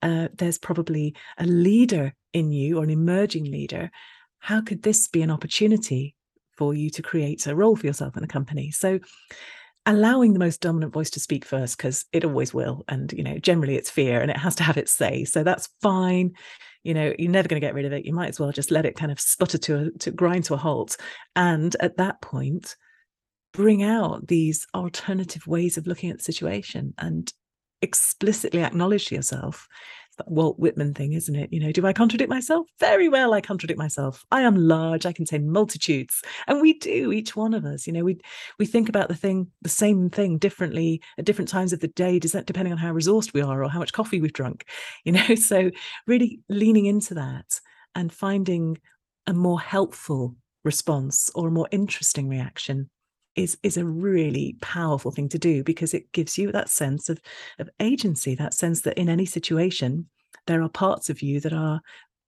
[0.00, 3.90] Uh, there's probably a leader in you or an emerging leader
[4.42, 6.16] how could this be an opportunity
[6.58, 8.72] for you to create a role for yourself in the company?
[8.72, 8.98] So
[9.86, 13.36] allowing the most dominant voice to speak first because it always will and you know
[13.38, 15.24] generally it's fear and it has to have its say.
[15.24, 16.32] So that's fine.
[16.82, 18.04] You know you're never going to get rid of it.
[18.04, 20.54] You might as well just let it kind of sputter to a to grind to
[20.54, 20.96] a halt.
[21.36, 22.76] And at that point
[23.52, 27.32] bring out these alternative ways of looking at the situation and
[27.80, 29.68] explicitly acknowledge to yourself
[30.26, 31.52] Walt Whitman thing, isn't it?
[31.52, 32.66] You know, do I contradict myself?
[32.78, 34.24] Very well, I contradict myself.
[34.30, 36.22] I am large, I contain multitudes.
[36.46, 37.86] And we do, each one of us.
[37.86, 38.18] You know, we
[38.58, 42.18] we think about the thing, the same thing differently at different times of the day,
[42.18, 44.66] does that depending on how resourced we are or how much coffee we've drunk,
[45.04, 45.34] you know.
[45.34, 45.70] So
[46.06, 47.60] really leaning into that
[47.94, 48.78] and finding
[49.26, 52.90] a more helpful response or a more interesting reaction
[53.36, 57.20] is is a really powerful thing to do because it gives you that sense of
[57.58, 60.06] of agency that sense that in any situation
[60.46, 61.80] there are parts of you that are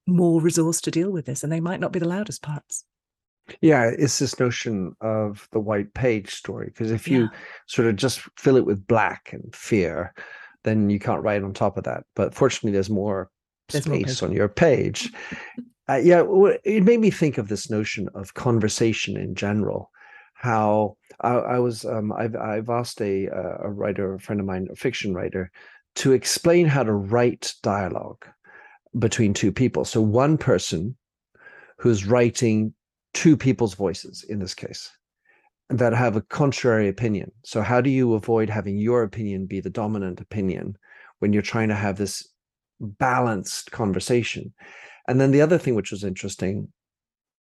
[0.07, 2.84] more resourced to deal with this and they might not be the loudest parts.
[3.61, 7.28] Yeah it's this notion of the white page story because if you yeah.
[7.66, 10.14] sort of just fill it with black and fear
[10.62, 13.30] then you can't write on top of that but fortunately there's more
[13.68, 15.12] there's space more on your page.
[15.86, 16.24] Uh, yeah
[16.64, 19.90] it made me think of this notion of conversation in general
[20.45, 23.26] how I, I was um, I've I've asked a
[23.68, 25.51] a writer, a friend of mine, a fiction writer,
[25.97, 28.26] to explain how to write dialogue
[28.99, 29.84] between two people.
[29.84, 30.97] So one person
[31.78, 32.74] who's writing
[33.14, 34.90] two people's voices in this case
[35.70, 37.32] that have a contrary opinion.
[37.45, 40.76] So how do you avoid having your opinion be the dominant opinion
[41.20, 42.28] when you're trying to have this
[42.80, 44.53] balanced conversation?
[45.09, 46.68] And then the other thing which was interesting,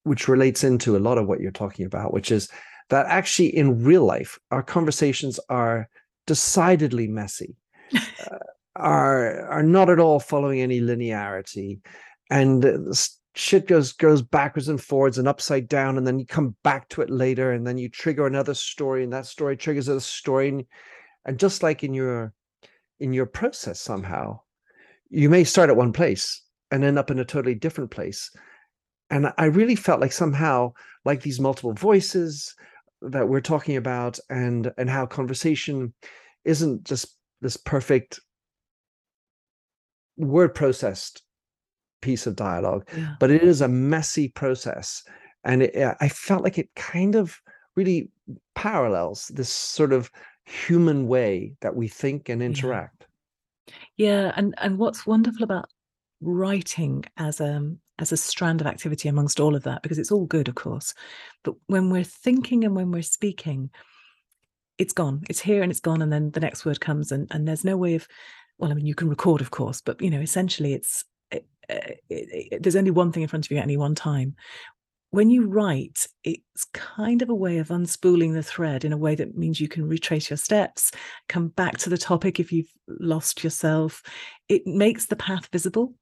[0.05, 2.49] which relates into a lot of what you're talking about, which is
[2.91, 5.89] that actually in real life our conversations are
[6.27, 7.57] decidedly messy.
[8.25, 8.39] Uh,
[8.77, 11.81] are are not at all following any linearity.
[12.31, 12.65] And
[13.35, 17.03] shit goes goes backwards and forwards and upside down and then you come back to
[17.03, 20.49] it later and then you trigger another story and that story triggers a story.
[20.49, 20.65] And,
[21.25, 22.33] and just like in your
[23.01, 24.41] in your process somehow
[25.09, 28.31] you may start at one place and end up in a totally different place.
[29.11, 30.73] And i really felt like somehow
[31.05, 32.55] like these multiple voices
[33.03, 35.93] that we're talking about and and how conversation
[36.45, 38.21] isn't just this perfect
[40.17, 41.23] word processed
[42.03, 43.15] piece of dialogue yeah.
[43.19, 45.03] but it is a messy process.
[45.45, 47.41] And it, i felt like it kind of
[47.77, 48.11] really
[48.55, 50.11] parallels this sort of
[50.45, 53.07] human way that we think and interact.
[53.97, 55.71] Yeah, yeah and and what's wonderful about
[56.21, 57.71] writing as a
[58.01, 60.95] as a strand of activity amongst all of that because it's all good of course.
[61.45, 63.71] But when we're thinking and when we're speaking
[64.81, 65.23] it's gone.
[65.29, 67.77] It's here and it's gone and then the next word comes and and there's no
[67.77, 68.09] way of
[68.59, 72.01] well i mean you can record of course but you know essentially it's it, it,
[72.09, 74.35] it, there's only one thing in front of you at any one time.
[75.11, 79.15] When you write it's kind of a way of unspooling the thread in a way
[79.17, 80.93] that means you can retrace your steps
[81.29, 84.03] come back to the topic if you've lost yourself.
[84.49, 85.95] It makes the path visible.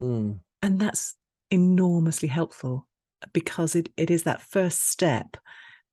[0.00, 0.40] Mm.
[0.62, 1.14] and that's
[1.50, 2.86] enormously helpful
[3.32, 5.36] because it, it is that first step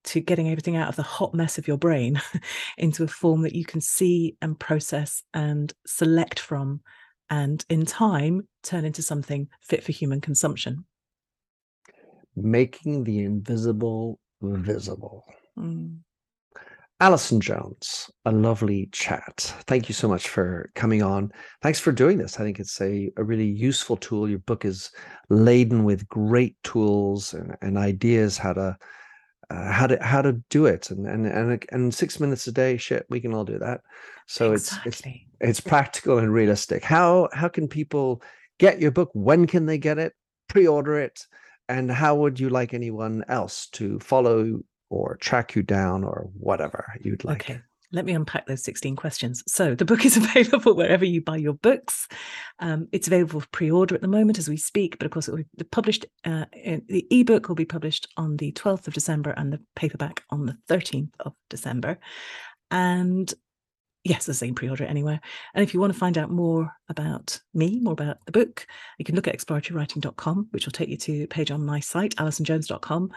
[0.05, 2.21] to getting everything out of the hot mess of your brain
[2.77, 6.81] into a form that you can see and process and select from
[7.29, 10.85] and in time turn into something fit for human consumption.
[12.35, 15.25] Making the invisible visible.
[15.57, 15.99] Mm.
[16.99, 19.53] Alison Jones, a lovely chat.
[19.67, 21.31] Thank you so much for coming on.
[21.61, 22.39] Thanks for doing this.
[22.39, 24.27] I think it's a, a really useful tool.
[24.27, 24.89] Your book is
[25.29, 28.77] laden with great tools and, and ideas how to
[29.49, 32.75] uh, how to how to do it and and and and six minutes a day
[32.75, 33.79] shit we can all do that
[34.25, 34.89] so exactly.
[34.89, 38.21] it's it's it's practical and realistic how how can people
[38.59, 40.11] get your book when can they get it
[40.49, 41.21] pre-order it
[41.69, 46.93] and how would you like anyone else to follow or track you down or whatever
[47.01, 47.61] you'd like okay
[47.93, 49.43] let me unpack those 16 questions.
[49.47, 52.07] So, the book is available wherever you buy your books.
[52.59, 55.27] Um, it's available for pre order at the moment as we speak, but of course,
[55.27, 56.05] it will be published.
[56.25, 60.45] Uh, the ebook will be published on the 12th of December and the paperback on
[60.45, 61.97] the 13th of December.
[62.71, 63.33] And
[64.03, 65.21] yes, the same pre order anywhere.
[65.53, 68.67] And if you want to find out more about me, more about the book,
[68.97, 72.15] you can look at exploratorywriting.com, which will take you to a page on my site,
[72.17, 73.11] alisonjones.com.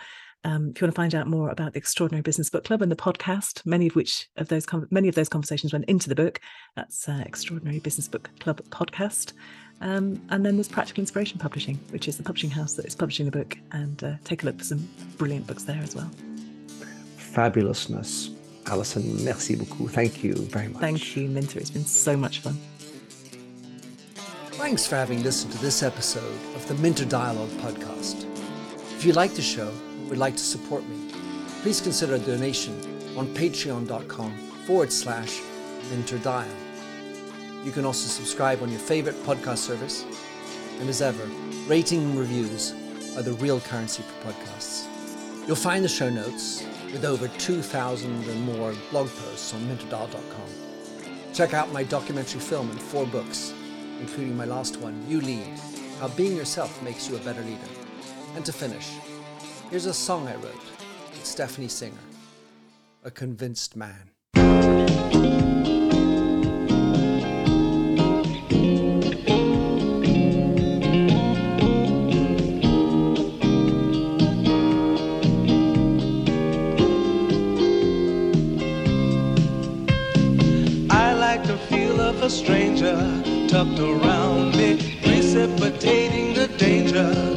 [0.45, 2.91] Um, if you want to find out more about the Extraordinary Business Book Club and
[2.91, 6.41] the podcast, many of which of those many of those conversations went into the book.
[6.77, 9.35] That's uh, Extraordinary Business Book Club podcast.
[9.83, 13.27] Um, and then there's Practical Inspiration Publishing, which is the publishing house that is publishing
[13.27, 13.57] the book.
[13.73, 16.11] And uh, take a look for some brilliant books there as well.
[17.19, 18.35] Fabulousness.
[18.67, 19.91] Alison, merci beaucoup.
[19.91, 20.81] Thank you very much.
[20.81, 21.59] Thank you, Minter.
[21.59, 22.59] It's been so much fun.
[24.53, 28.25] Thanks for having listened to this episode of the Minter Dialogue podcast.
[28.97, 29.73] If you like the show,
[30.11, 31.11] would like to support me,
[31.63, 32.75] please consider a donation
[33.17, 34.37] on patreon.com
[34.67, 35.41] forward slash
[35.91, 36.47] minterdial.
[37.65, 40.05] You can also subscribe on your favorite podcast service.
[40.81, 41.25] And as ever,
[41.67, 42.73] rating and reviews
[43.17, 44.87] are the real currency for podcasts.
[45.47, 50.49] You'll find the show notes with over 2,000 and more blog posts on minterdial.com.
[51.33, 53.55] Check out my documentary film and four books,
[54.01, 55.59] including my last one, You Lead
[56.01, 57.69] How Being Yourself Makes You a Better Leader.
[58.35, 58.91] And to finish,
[59.71, 60.65] Here's a song I wrote
[61.13, 61.95] with Stephanie Singer,
[63.05, 64.11] A Convinced Man.
[80.91, 87.30] I like the feel of a stranger tucked around me, precipitating the danger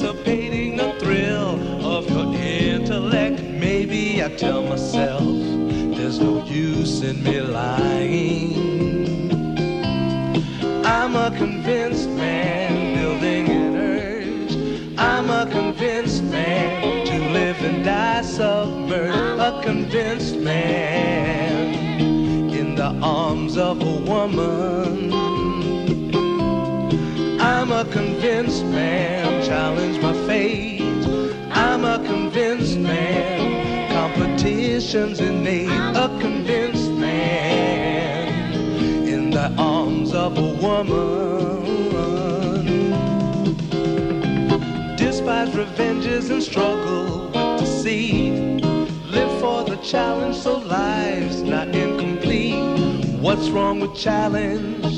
[0.00, 3.42] anticipating the thrill of your intellect.
[3.42, 5.22] Maybe I tell myself
[5.96, 9.32] there's no use in me lying.
[10.84, 14.98] I'm a convinced man building an urge.
[14.98, 21.74] I'm a convinced man to live and die submerged, a convinced man
[22.50, 24.87] in the arms of a woman.
[27.70, 30.80] I'm a convinced man, challenge my fate.
[31.50, 38.54] I'm a convinced man, competition's innate, a convinced man
[39.06, 41.66] in the arms of a woman.
[44.96, 48.64] Despise revenges and struggle with deceit.
[49.10, 53.20] Live for the challenge so life's not incomplete.
[53.20, 54.97] What's wrong with challenge?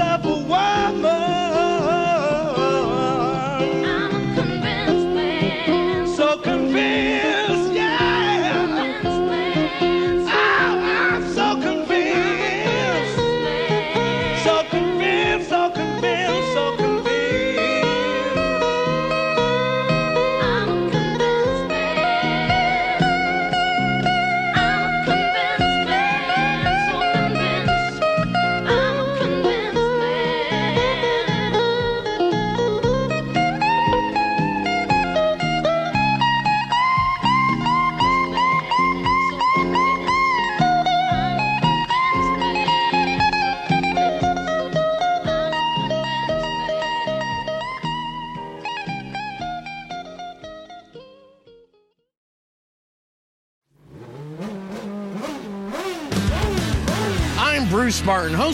[0.00, 1.33] of a woman.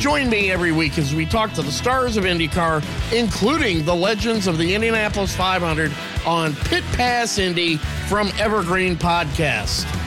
[0.00, 2.82] Join me every week as we talk to the stars of IndyCar,
[3.12, 5.92] including the legends of the Indianapolis 500
[6.24, 7.76] on Pit Pass Indy
[8.08, 9.99] from Evergreen Podcast.